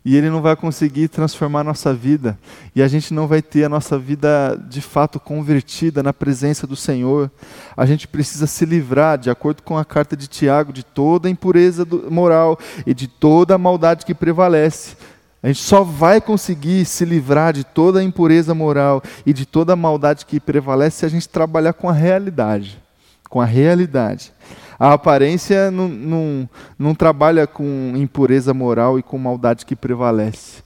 e 0.07 0.15
Ele 0.15 0.31
não 0.31 0.41
vai 0.41 0.55
conseguir 0.55 1.09
transformar 1.09 1.63
a 1.63 1.65
nossa 1.65 1.93
vida, 1.93 2.39
e 2.77 2.81
a 2.81 2.87
gente 2.87 3.13
não 3.13 3.27
vai 3.27 3.43
ter 3.43 3.65
a 3.65 3.69
nossa 3.69 3.99
vida 3.99 4.57
de 4.71 4.81
fato 4.81 5.19
convertida 5.19 6.01
na 6.01 6.13
presença 6.13 6.65
do 6.65 6.77
Senhor. 6.77 7.29
A 7.77 7.85
gente 7.85 8.07
precisa 8.07 8.47
se 8.47 8.65
livrar, 8.65 9.19
de 9.19 9.31
acordo 9.31 9.65
com 9.65 9.77
a 9.77 9.85
carta 9.85 10.17
de 10.17 10.29
Tiago, 10.29 10.73
de 10.73 10.85
toda 10.85 11.27
a 11.27 11.31
impureza 11.31 11.85
moral 12.09 12.57
e 12.87 12.95
de 12.95 13.09
toda 13.09 13.57
a 13.57 13.59
maldade 13.59 14.07
que 14.07 14.15
prevalece. 14.15 14.95
A 15.43 15.49
gente 15.49 15.65
só 15.65 15.83
vai 15.83 16.21
conseguir 16.21 16.85
se 16.85 17.05
livrar 17.05 17.53
de 17.53 17.65
toda 17.65 17.99
a 17.99 18.05
impureza 18.05 18.55
moral 18.55 19.03
e 19.27 19.33
de 19.33 19.45
toda 19.45 19.73
a 19.73 19.77
maldade 19.77 20.25
que 20.25 20.39
prevalece 20.39 20.99
se 20.99 21.07
a 21.07 21.09
gente 21.09 21.29
trabalhar 21.29 21.73
com 21.73 21.89
a 21.89 21.93
realidade. 21.93 22.81
Com 23.29 23.41
a 23.41 23.45
realidade. 23.45 24.33
A 24.79 24.93
aparência 24.93 25.71
não, 25.71 25.89
não, 25.89 26.49
não 26.79 26.95
trabalha 26.95 27.47
com 27.47 27.93
impureza 27.97 28.53
moral 28.53 28.99
e 28.99 29.03
com 29.03 29.19
maldade 29.19 29.65
que 29.65 29.75
prevalece. 29.75 30.63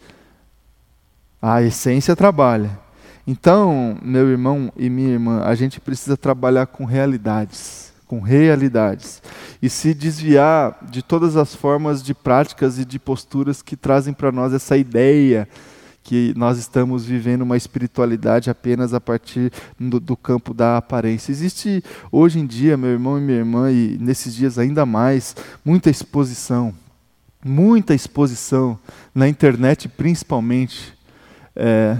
A 1.40 1.62
essência 1.62 2.16
trabalha. 2.16 2.78
Então, 3.26 3.96
meu 4.02 4.28
irmão 4.28 4.72
e 4.76 4.90
minha 4.90 5.10
irmã, 5.10 5.42
a 5.44 5.54
gente 5.54 5.80
precisa 5.80 6.16
trabalhar 6.16 6.66
com 6.66 6.84
realidades, 6.84 7.92
com 8.06 8.18
realidades, 8.18 9.22
e 9.62 9.70
se 9.70 9.94
desviar 9.94 10.76
de 10.90 11.02
todas 11.02 11.36
as 11.36 11.54
formas 11.54 12.02
de 12.02 12.12
práticas 12.12 12.78
e 12.78 12.84
de 12.84 12.98
posturas 12.98 13.62
que 13.62 13.76
trazem 13.76 14.12
para 14.12 14.32
nós 14.32 14.52
essa 14.52 14.76
ideia 14.76 15.46
que 16.02 16.32
nós 16.36 16.58
estamos 16.58 17.04
vivendo 17.04 17.42
uma 17.42 17.56
espiritualidade 17.56 18.50
apenas 18.50 18.94
a 18.94 19.00
partir 19.00 19.52
do, 19.78 20.00
do, 20.00 20.16
campo 20.16 20.54
da 20.54 20.76
aparência. 20.76 21.30
Existe 21.30 21.84
hoje 22.10 22.38
em 22.38 22.46
dia, 22.46 22.76
meu 22.76 22.90
irmão 22.90 23.18
e 23.18 23.20
minha 23.20 23.38
irmã, 23.38 23.70
e 23.70 23.98
nesses 24.00 24.34
dias 24.34 24.58
ainda 24.58 24.86
mais, 24.86 25.36
muita 25.64 25.90
exposição, 25.90 26.74
muita 27.44 27.94
exposição 27.94 28.78
na 29.14 29.28
internet 29.28 29.88
principalmente. 29.88 30.94
É, 31.54 31.96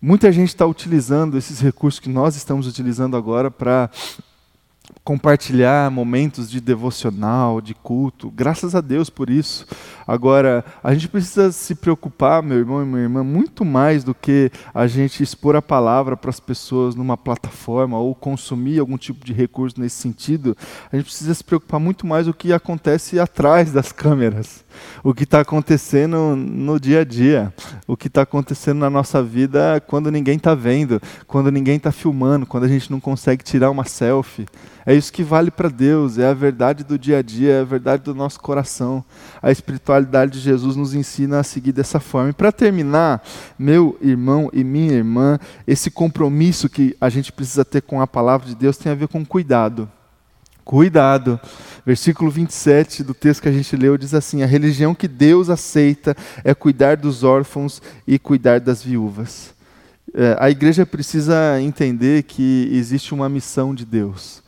muita 0.00 0.30
gente 0.32 0.48
está 0.48 0.66
utilizando 0.66 1.38
esses 1.38 1.60
recursos 1.60 2.00
que 2.00 2.08
nós 2.08 2.36
estamos 2.36 2.66
utilizando 2.66 3.16
agora 3.16 3.50
para 3.50 3.90
compartilhar 5.04 5.90
momentos 5.90 6.50
de 6.50 6.62
devocional, 6.62 7.60
de 7.60 7.74
culto. 7.74 8.30
Graças 8.30 8.74
a 8.74 8.80
Deus 8.80 9.10
por 9.10 9.28
isso. 9.28 9.66
Agora, 10.06 10.64
a 10.82 10.94
gente 10.94 11.08
precisa 11.08 11.52
se 11.52 11.74
preocupar, 11.74 12.42
meu 12.42 12.58
irmão 12.58 12.82
e 12.82 12.86
minha 12.86 13.02
irmã, 13.02 13.22
muito 13.22 13.66
mais 13.66 14.02
do 14.02 14.14
que 14.14 14.50
a 14.72 14.86
gente 14.86 15.22
expor 15.22 15.56
a 15.56 15.62
palavra 15.62 16.16
para 16.16 16.30
as 16.30 16.40
pessoas 16.40 16.94
numa 16.94 17.18
plataforma 17.18 17.98
ou 17.98 18.14
consumir 18.14 18.78
algum 18.78 18.96
tipo 18.96 19.26
de 19.26 19.34
recurso 19.34 19.78
nesse 19.78 19.96
sentido. 19.96 20.56
A 20.90 20.96
gente 20.96 21.06
precisa 21.06 21.34
se 21.34 21.44
preocupar 21.44 21.78
muito 21.78 22.06
mais 22.06 22.24
do 22.24 22.32
que 22.32 22.50
acontece 22.50 23.20
atrás 23.20 23.72
das 23.72 23.92
câmeras. 23.92 24.63
O 25.02 25.14
que 25.14 25.24
está 25.24 25.40
acontecendo 25.40 26.36
no 26.36 26.78
dia 26.78 27.00
a 27.00 27.04
dia, 27.04 27.52
o 27.86 27.96
que 27.96 28.08
está 28.08 28.22
acontecendo 28.22 28.78
na 28.78 28.90
nossa 28.90 29.22
vida 29.22 29.82
quando 29.86 30.10
ninguém 30.10 30.36
está 30.36 30.54
vendo, 30.54 31.00
quando 31.26 31.50
ninguém 31.50 31.76
está 31.76 31.92
filmando, 31.92 32.46
quando 32.46 32.64
a 32.64 32.68
gente 32.68 32.90
não 32.90 33.00
consegue 33.00 33.44
tirar 33.44 33.70
uma 33.70 33.84
selfie. 33.84 34.46
É 34.86 34.94
isso 34.94 35.12
que 35.12 35.22
vale 35.22 35.50
para 35.50 35.70
Deus, 35.70 36.18
é 36.18 36.28
a 36.28 36.34
verdade 36.34 36.84
do 36.84 36.98
dia 36.98 37.18
a 37.18 37.22
dia, 37.22 37.52
é 37.54 37.60
a 37.60 37.64
verdade 37.64 38.02
do 38.02 38.14
nosso 38.14 38.38
coração. 38.38 39.02
A 39.40 39.50
espiritualidade 39.50 40.32
de 40.32 40.40
Jesus 40.40 40.76
nos 40.76 40.92
ensina 40.92 41.40
a 41.40 41.42
seguir 41.42 41.72
dessa 41.72 41.98
forma. 41.98 42.30
E 42.30 42.34
para 42.34 42.52
terminar, 42.52 43.24
meu 43.58 43.96
irmão 44.00 44.50
e 44.52 44.62
minha 44.62 44.92
irmã, 44.92 45.38
esse 45.66 45.90
compromisso 45.90 46.68
que 46.68 46.94
a 47.00 47.08
gente 47.08 47.32
precisa 47.32 47.64
ter 47.64 47.80
com 47.80 48.00
a 48.00 48.06
palavra 48.06 48.46
de 48.46 48.54
Deus 48.54 48.76
tem 48.76 48.92
a 48.92 48.94
ver 48.94 49.08
com 49.08 49.24
cuidado. 49.24 49.88
Cuidado. 50.64 51.40
Versículo 51.86 52.30
27 52.30 53.02
do 53.02 53.12
texto 53.12 53.42
que 53.42 53.48
a 53.48 53.52
gente 53.52 53.76
leu 53.76 53.98
diz 53.98 54.14
assim: 54.14 54.42
A 54.42 54.46
religião 54.46 54.94
que 54.94 55.08
Deus 55.08 55.50
aceita 55.50 56.16
é 56.42 56.54
cuidar 56.54 56.96
dos 56.96 57.22
órfãos 57.22 57.82
e 58.06 58.18
cuidar 58.18 58.60
das 58.60 58.82
viúvas. 58.82 59.54
É, 60.14 60.36
a 60.38 60.48
igreja 60.50 60.86
precisa 60.86 61.60
entender 61.60 62.22
que 62.22 62.68
existe 62.72 63.12
uma 63.12 63.28
missão 63.28 63.74
de 63.74 63.84
Deus 63.84 64.44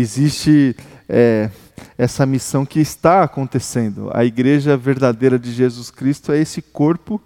existe 0.00 0.76
é, 1.08 1.50
essa 1.96 2.26
missão 2.26 2.66
que 2.66 2.80
está 2.80 3.22
acontecendo. 3.22 4.10
A 4.12 4.24
igreja 4.24 4.76
verdadeira 4.76 5.38
de 5.38 5.52
Jesus 5.52 5.90
Cristo 5.90 6.32
é 6.32 6.38
esse 6.40 6.60
corpo 6.60 7.20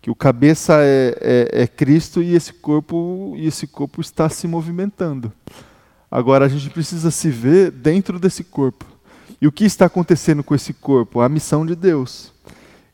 que 0.00 0.10
o 0.10 0.14
cabeça 0.14 0.78
é, 0.80 1.18
é, 1.20 1.62
é, 1.62 1.66
Cristo 1.66 2.22
e 2.22 2.34
esse 2.34 2.52
corpo 2.52 3.34
e 3.36 3.46
esse 3.46 3.66
corpo 3.66 4.00
está 4.00 4.28
se 4.28 4.46
movimentando. 4.46 5.32
Agora 6.10 6.46
a 6.46 6.48
gente 6.48 6.70
precisa 6.70 7.10
se 7.10 7.28
ver 7.28 7.70
dentro 7.70 8.18
desse 8.18 8.42
corpo. 8.42 8.84
E 9.40 9.46
o 9.46 9.52
que 9.52 9.64
está 9.64 9.86
acontecendo 9.86 10.42
com 10.42 10.54
esse 10.54 10.72
corpo? 10.72 11.20
A 11.20 11.28
missão 11.28 11.64
de 11.64 11.76
Deus. 11.76 12.32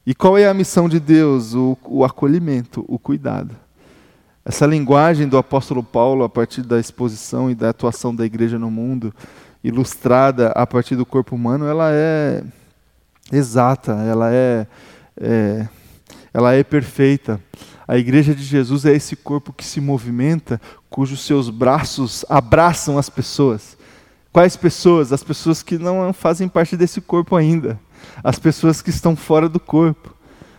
E 0.07 0.15
qual 0.15 0.37
é 0.37 0.47
a 0.47 0.55
missão 0.55 0.89
de 0.89 1.01
Deus? 1.01 1.55
O, 1.55 1.79
o 1.85 2.05
acolhimento, 2.05 2.85
o 2.87 2.99
cuidado. 2.99 3.57
Essa 4.45 4.67
linguagem 4.67 5.27
do 5.27 5.39
apóstolo 5.39 5.83
Paulo, 5.83 6.23
a 6.23 6.29
partir 6.29 6.63
da 6.63 6.79
exposição 6.79 7.51
e 7.51 7.55
da 7.55 7.71
atuação 7.71 8.15
da 8.15 8.27
igreja 8.27 8.59
no 8.59 8.71
mundo, 8.71 9.15
ilustrada 9.63 10.49
a 10.49 10.67
partir 10.67 10.97
do 10.97 11.07
corpo 11.07 11.35
humano, 11.35 11.65
ela 11.65 11.91
é 11.91 12.45
exata, 13.33 13.93
ela 13.93 14.31
é, 14.31 14.67
é, 15.19 15.69
ela 16.35 16.53
é 16.53 16.63
perfeita. 16.63 17.41
A 17.87 17.99
igreja 17.99 18.35
de 18.35 18.43
Jesus 18.43 18.85
é 18.85 18.93
esse 18.93 19.15
corpo 19.15 19.53
que 19.53 19.65
se 19.65 19.81
movimenta, 19.81 20.61
cujos 20.89 21.25
seus 21.25 21.51
braços 21.51 22.25
abraçam 22.29 22.99
as 22.99 23.09
pessoas. 23.09 23.77
Quais 24.33 24.57
pessoas? 24.57 25.13
As 25.13 25.23
pessoas 25.23 25.63
que 25.63 25.79
não 25.79 26.13
fazem 26.13 26.49
parte 26.49 26.77
desse 26.77 27.01
corpo 27.01 27.37
ainda, 27.37 27.79
as 28.23 28.39
pessoas 28.39 28.83
que 28.83 28.91
estão 28.91 29.15
fora 29.15 29.49
do 29.49 29.61
corpo 29.61 30.15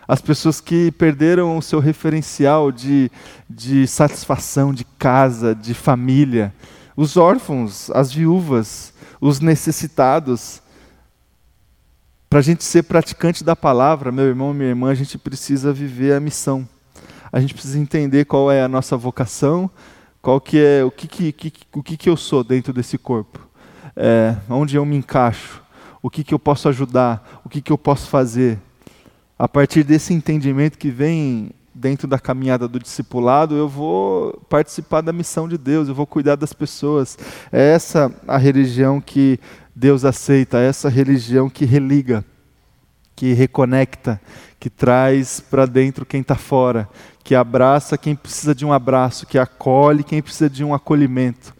as 0.08 0.20
pessoas 0.20 0.60
que 0.60 0.92
perderam 0.92 1.58
o 1.58 1.62
seu 1.62 1.80
referencial 1.80 2.70
de, 2.70 3.10
de 3.50 3.86
satisfação, 3.86 4.72
de 4.72 4.84
casa, 4.84 5.54
de 5.54 5.74
família, 5.74 6.54
os 6.96 7.16
órfãos, 7.16 7.90
as 7.90 8.12
viúvas, 8.12 8.92
os 9.20 9.40
necessitados. 9.40 10.62
Para 12.30 12.38
a 12.38 12.42
gente 12.42 12.62
ser 12.62 12.84
praticante 12.84 13.42
da 13.42 13.56
palavra, 13.56 14.12
meu 14.12 14.26
irmão 14.26 14.52
e 14.52 14.54
minha 14.54 14.68
irmã, 14.68 14.90
a 14.90 14.94
gente 14.94 15.18
precisa 15.18 15.72
viver 15.72 16.14
a 16.14 16.20
missão. 16.20 16.68
A 17.32 17.40
gente 17.40 17.54
precisa 17.54 17.78
entender 17.78 18.24
qual 18.24 18.50
é 18.50 18.62
a 18.62 18.68
nossa 18.68 18.96
vocação, 18.96 19.70
qual 20.22 20.40
que 20.40 20.58
é 20.58 20.84
o 20.84 20.90
que, 20.90 21.06
que, 21.06 21.32
que 21.32 21.52
o 21.74 21.82
que, 21.82 21.96
que 21.96 22.08
eu 22.08 22.16
sou 22.16 22.42
dentro 22.42 22.72
desse 22.72 22.98
corpo, 22.98 23.38
é, 23.94 24.36
onde 24.48 24.76
eu 24.76 24.84
me 24.84 24.96
encaixo, 24.96 25.62
o 26.02 26.10
que, 26.10 26.24
que 26.24 26.34
eu 26.34 26.38
posso 26.38 26.68
ajudar, 26.68 27.40
o 27.44 27.48
que, 27.48 27.60
que 27.60 27.72
eu 27.72 27.78
posso 27.78 28.08
fazer. 28.08 28.58
A 29.38 29.46
partir 29.46 29.84
desse 29.84 30.14
entendimento 30.14 30.78
que 30.78 30.90
vem 30.90 31.50
dentro 31.76 32.08
da 32.08 32.18
caminhada 32.18 32.66
do 32.66 32.78
discipulado, 32.78 33.54
eu 33.54 33.68
vou 33.68 34.32
participar 34.48 35.02
da 35.02 35.12
missão 35.12 35.46
de 35.46 35.58
Deus, 35.58 35.88
eu 35.88 35.94
vou 35.94 36.06
cuidar 36.06 36.36
das 36.36 36.52
pessoas. 36.52 37.18
É 37.52 37.72
essa 37.72 38.12
a 38.26 38.38
religião 38.38 39.00
que 39.00 39.38
Deus 39.74 40.04
aceita, 40.04 40.58
é 40.58 40.68
essa 40.68 40.88
religião 40.88 41.50
que 41.50 41.66
religa, 41.66 42.24
que 43.14 43.32
reconecta, 43.34 44.20
que 44.58 44.70
traz 44.70 45.40
para 45.40 45.66
dentro 45.66 46.06
quem 46.06 46.20
está 46.20 46.34
fora, 46.34 46.88
que 47.22 47.34
abraça 47.34 47.98
quem 47.98 48.14
precisa 48.14 48.54
de 48.54 48.64
um 48.64 48.72
abraço, 48.72 49.26
que 49.26 49.38
acolhe 49.38 50.02
quem 50.02 50.22
precisa 50.22 50.48
de 50.48 50.64
um 50.64 50.74
acolhimento. 50.74 51.54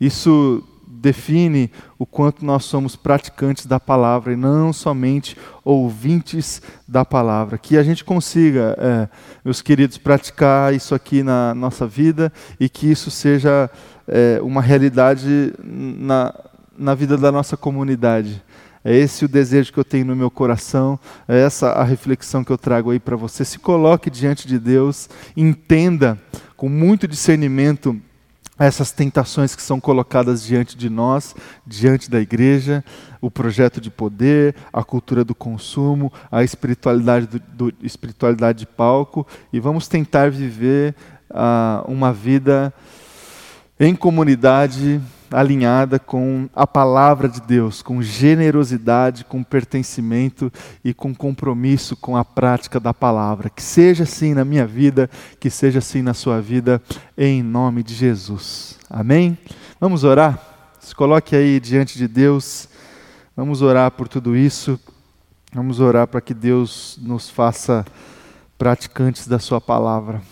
Isso 0.00 0.64
define 1.02 1.70
o 1.98 2.06
quanto 2.06 2.44
nós 2.44 2.64
somos 2.64 2.94
praticantes 2.94 3.66
da 3.66 3.80
palavra 3.80 4.32
e 4.32 4.36
não 4.36 4.72
somente 4.72 5.36
ouvintes 5.64 6.62
da 6.86 7.04
palavra. 7.04 7.58
Que 7.58 7.76
a 7.76 7.82
gente 7.82 8.04
consiga, 8.04 8.76
é, 8.78 9.08
meus 9.44 9.60
queridos, 9.60 9.98
praticar 9.98 10.72
isso 10.72 10.94
aqui 10.94 11.24
na 11.24 11.54
nossa 11.54 11.86
vida 11.86 12.32
e 12.58 12.68
que 12.68 12.88
isso 12.88 13.10
seja 13.10 13.68
é, 14.06 14.40
uma 14.42 14.62
realidade 14.62 15.52
na, 15.62 16.32
na 16.78 16.94
vida 16.94 17.16
da 17.16 17.32
nossa 17.32 17.56
comunidade. 17.56 18.42
É 18.84 18.96
esse 18.96 19.24
o 19.24 19.28
desejo 19.28 19.72
que 19.72 19.78
eu 19.78 19.84
tenho 19.84 20.06
no 20.06 20.16
meu 20.16 20.30
coração, 20.30 20.98
é 21.28 21.40
essa 21.40 21.70
a 21.70 21.84
reflexão 21.84 22.42
que 22.42 22.50
eu 22.50 22.58
trago 22.58 22.90
aí 22.90 22.98
para 22.98 23.16
você. 23.16 23.44
Se 23.44 23.58
coloque 23.58 24.10
diante 24.10 24.46
de 24.46 24.58
Deus, 24.58 25.08
entenda 25.36 26.20
com 26.56 26.68
muito 26.68 27.06
discernimento 27.06 28.00
essas 28.58 28.92
tentações 28.92 29.56
que 29.56 29.62
são 29.62 29.80
colocadas 29.80 30.42
diante 30.42 30.76
de 30.76 30.88
nós, 30.88 31.34
diante 31.66 32.10
da 32.10 32.20
igreja, 32.20 32.84
o 33.20 33.30
projeto 33.30 33.80
de 33.80 33.90
poder, 33.90 34.54
a 34.72 34.84
cultura 34.84 35.24
do 35.24 35.34
consumo, 35.34 36.12
a 36.30 36.44
espiritualidade, 36.44 37.26
do, 37.26 37.40
do 37.70 37.74
espiritualidade 37.82 38.60
de 38.60 38.66
palco, 38.66 39.26
e 39.52 39.58
vamos 39.58 39.88
tentar 39.88 40.30
viver 40.30 40.94
uh, 41.30 41.90
uma 41.90 42.12
vida 42.12 42.72
em 43.80 43.94
comunidade 43.94 45.00
alinhada 45.32 45.98
com 45.98 46.48
a 46.54 46.66
palavra 46.66 47.28
de 47.28 47.40
Deus, 47.40 47.82
com 47.82 48.02
generosidade, 48.02 49.24
com 49.24 49.42
pertencimento 49.42 50.52
e 50.84 50.92
com 50.92 51.14
compromisso 51.14 51.96
com 51.96 52.16
a 52.16 52.24
prática 52.24 52.78
da 52.78 52.92
palavra. 52.92 53.50
Que 53.50 53.62
seja 53.62 54.04
assim 54.04 54.34
na 54.34 54.44
minha 54.44 54.66
vida, 54.66 55.08
que 55.40 55.50
seja 55.50 55.78
assim 55.78 56.02
na 56.02 56.14
sua 56.14 56.40
vida, 56.40 56.80
em 57.16 57.42
nome 57.42 57.82
de 57.82 57.94
Jesus. 57.94 58.78
Amém? 58.88 59.38
Vamos 59.80 60.04
orar? 60.04 60.38
Se 60.78 60.94
coloque 60.94 61.34
aí 61.34 61.58
diante 61.58 61.96
de 61.96 62.06
Deus. 62.06 62.68
Vamos 63.36 63.62
orar 63.62 63.90
por 63.90 64.08
tudo 64.08 64.36
isso. 64.36 64.78
Vamos 65.54 65.80
orar 65.80 66.06
para 66.06 66.20
que 66.20 66.34
Deus 66.34 66.98
nos 67.02 67.28
faça 67.28 67.84
praticantes 68.56 69.26
da 69.26 69.38
Sua 69.38 69.60
palavra. 69.60 70.22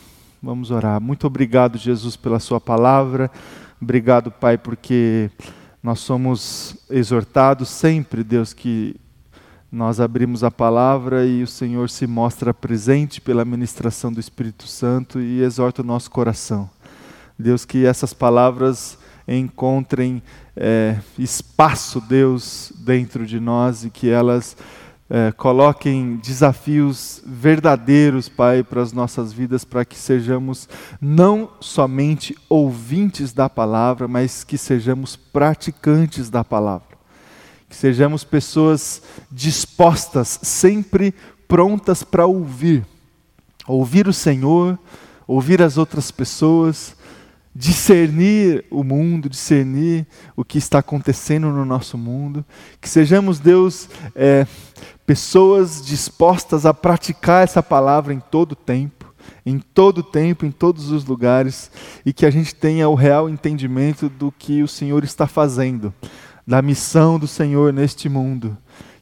Vamos 0.42 0.70
orar. 0.70 1.00
Muito 1.00 1.26
obrigado, 1.26 1.76
Jesus, 1.76 2.16
pela 2.16 2.40
Sua 2.40 2.60
palavra. 2.60 3.30
Obrigado, 3.82 4.30
Pai, 4.30 4.58
porque 4.58 5.30
nós 5.82 6.00
somos 6.00 6.76
exortados 6.90 7.70
sempre, 7.70 8.22
Deus, 8.22 8.52
que 8.52 8.94
nós 9.72 10.00
abrimos 10.00 10.44
a 10.44 10.50
palavra 10.50 11.24
e 11.24 11.42
o 11.42 11.46
Senhor 11.46 11.88
se 11.88 12.06
mostra 12.06 12.52
presente 12.52 13.22
pela 13.22 13.42
ministração 13.42 14.12
do 14.12 14.20
Espírito 14.20 14.66
Santo 14.66 15.18
e 15.18 15.40
exorta 15.40 15.80
o 15.80 15.84
nosso 15.84 16.10
coração. 16.10 16.68
Deus, 17.38 17.64
que 17.64 17.86
essas 17.86 18.12
palavras 18.12 18.98
encontrem 19.26 20.22
é, 20.54 20.98
espaço, 21.18 22.02
Deus, 22.02 22.72
dentro 22.80 23.24
de 23.24 23.40
nós 23.40 23.84
e 23.84 23.88
que 23.88 24.10
elas 24.10 24.56
é, 25.12 25.32
coloquem 25.32 26.20
desafios 26.22 27.20
verdadeiros, 27.26 28.28
Pai, 28.28 28.62
para 28.62 28.80
as 28.80 28.92
nossas 28.92 29.32
vidas, 29.32 29.64
para 29.64 29.84
que 29.84 29.96
sejamos 29.96 30.68
não 31.00 31.50
somente 31.58 32.36
ouvintes 32.48 33.32
da 33.32 33.48
palavra, 33.48 34.06
mas 34.06 34.44
que 34.44 34.56
sejamos 34.56 35.16
praticantes 35.16 36.30
da 36.30 36.44
palavra. 36.44 36.96
Que 37.68 37.74
sejamos 37.74 38.22
pessoas 38.22 39.02
dispostas, 39.32 40.38
sempre 40.42 41.12
prontas 41.48 42.04
para 42.04 42.24
ouvir. 42.24 42.86
Ouvir 43.66 44.06
o 44.06 44.12
Senhor, 44.12 44.78
ouvir 45.26 45.60
as 45.60 45.76
outras 45.76 46.12
pessoas, 46.12 46.94
discernir 47.54 48.64
o 48.70 48.84
mundo, 48.84 49.28
discernir 49.28 50.06
o 50.36 50.44
que 50.44 50.58
está 50.58 50.78
acontecendo 50.78 51.48
no 51.48 51.64
nosso 51.64 51.98
mundo. 51.98 52.44
Que 52.80 52.88
sejamos, 52.88 53.38
Deus, 53.38 53.88
é, 54.14 54.46
pessoas 55.10 55.84
dispostas 55.84 56.64
a 56.64 56.72
praticar 56.72 57.42
essa 57.42 57.60
palavra 57.60 58.14
em 58.14 58.20
todo 58.20 58.54
tempo, 58.54 59.12
em 59.44 59.58
todo 59.58 60.04
tempo, 60.04 60.46
em 60.46 60.52
todos 60.52 60.92
os 60.92 61.04
lugares, 61.04 61.68
e 62.06 62.12
que 62.12 62.24
a 62.24 62.30
gente 62.30 62.54
tenha 62.54 62.88
o 62.88 62.94
real 62.94 63.28
entendimento 63.28 64.08
do 64.08 64.30
que 64.30 64.62
o 64.62 64.68
Senhor 64.68 65.02
está 65.02 65.26
fazendo, 65.26 65.92
da 66.46 66.62
missão 66.62 67.18
do 67.18 67.26
Senhor 67.26 67.72
neste 67.72 68.08
mundo. 68.08 68.56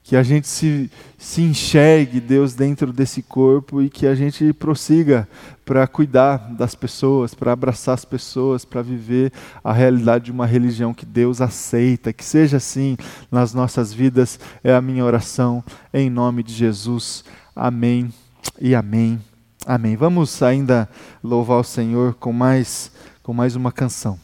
Que 0.08 0.16
a 0.16 0.22
gente 0.22 0.48
se, 0.48 0.90
se 1.18 1.42
enxergue, 1.42 2.18
Deus, 2.18 2.54
dentro 2.54 2.94
desse 2.94 3.20
corpo 3.20 3.82
e 3.82 3.90
que 3.90 4.06
a 4.06 4.14
gente 4.14 4.54
prossiga 4.54 5.28
para 5.66 5.86
cuidar 5.86 6.38
das 6.54 6.74
pessoas, 6.74 7.34
para 7.34 7.52
abraçar 7.52 7.92
as 7.92 8.06
pessoas, 8.06 8.64
para 8.64 8.80
viver 8.80 9.30
a 9.62 9.70
realidade 9.70 10.24
de 10.24 10.32
uma 10.32 10.46
religião 10.46 10.94
que 10.94 11.04
Deus 11.04 11.42
aceita. 11.42 12.10
Que 12.10 12.24
seja 12.24 12.56
assim 12.56 12.96
nas 13.30 13.52
nossas 13.52 13.92
vidas, 13.92 14.40
é 14.64 14.74
a 14.74 14.80
minha 14.80 15.04
oração, 15.04 15.62
em 15.92 16.08
nome 16.08 16.42
de 16.42 16.54
Jesus. 16.54 17.22
Amém 17.54 18.10
e 18.58 18.74
amém. 18.74 19.20
Amém. 19.66 19.94
Vamos 19.94 20.42
ainda 20.42 20.88
louvar 21.22 21.60
o 21.60 21.64
Senhor 21.64 22.14
com 22.14 22.32
mais, 22.32 22.90
com 23.22 23.34
mais 23.34 23.54
uma 23.54 23.70
canção. 23.70 24.18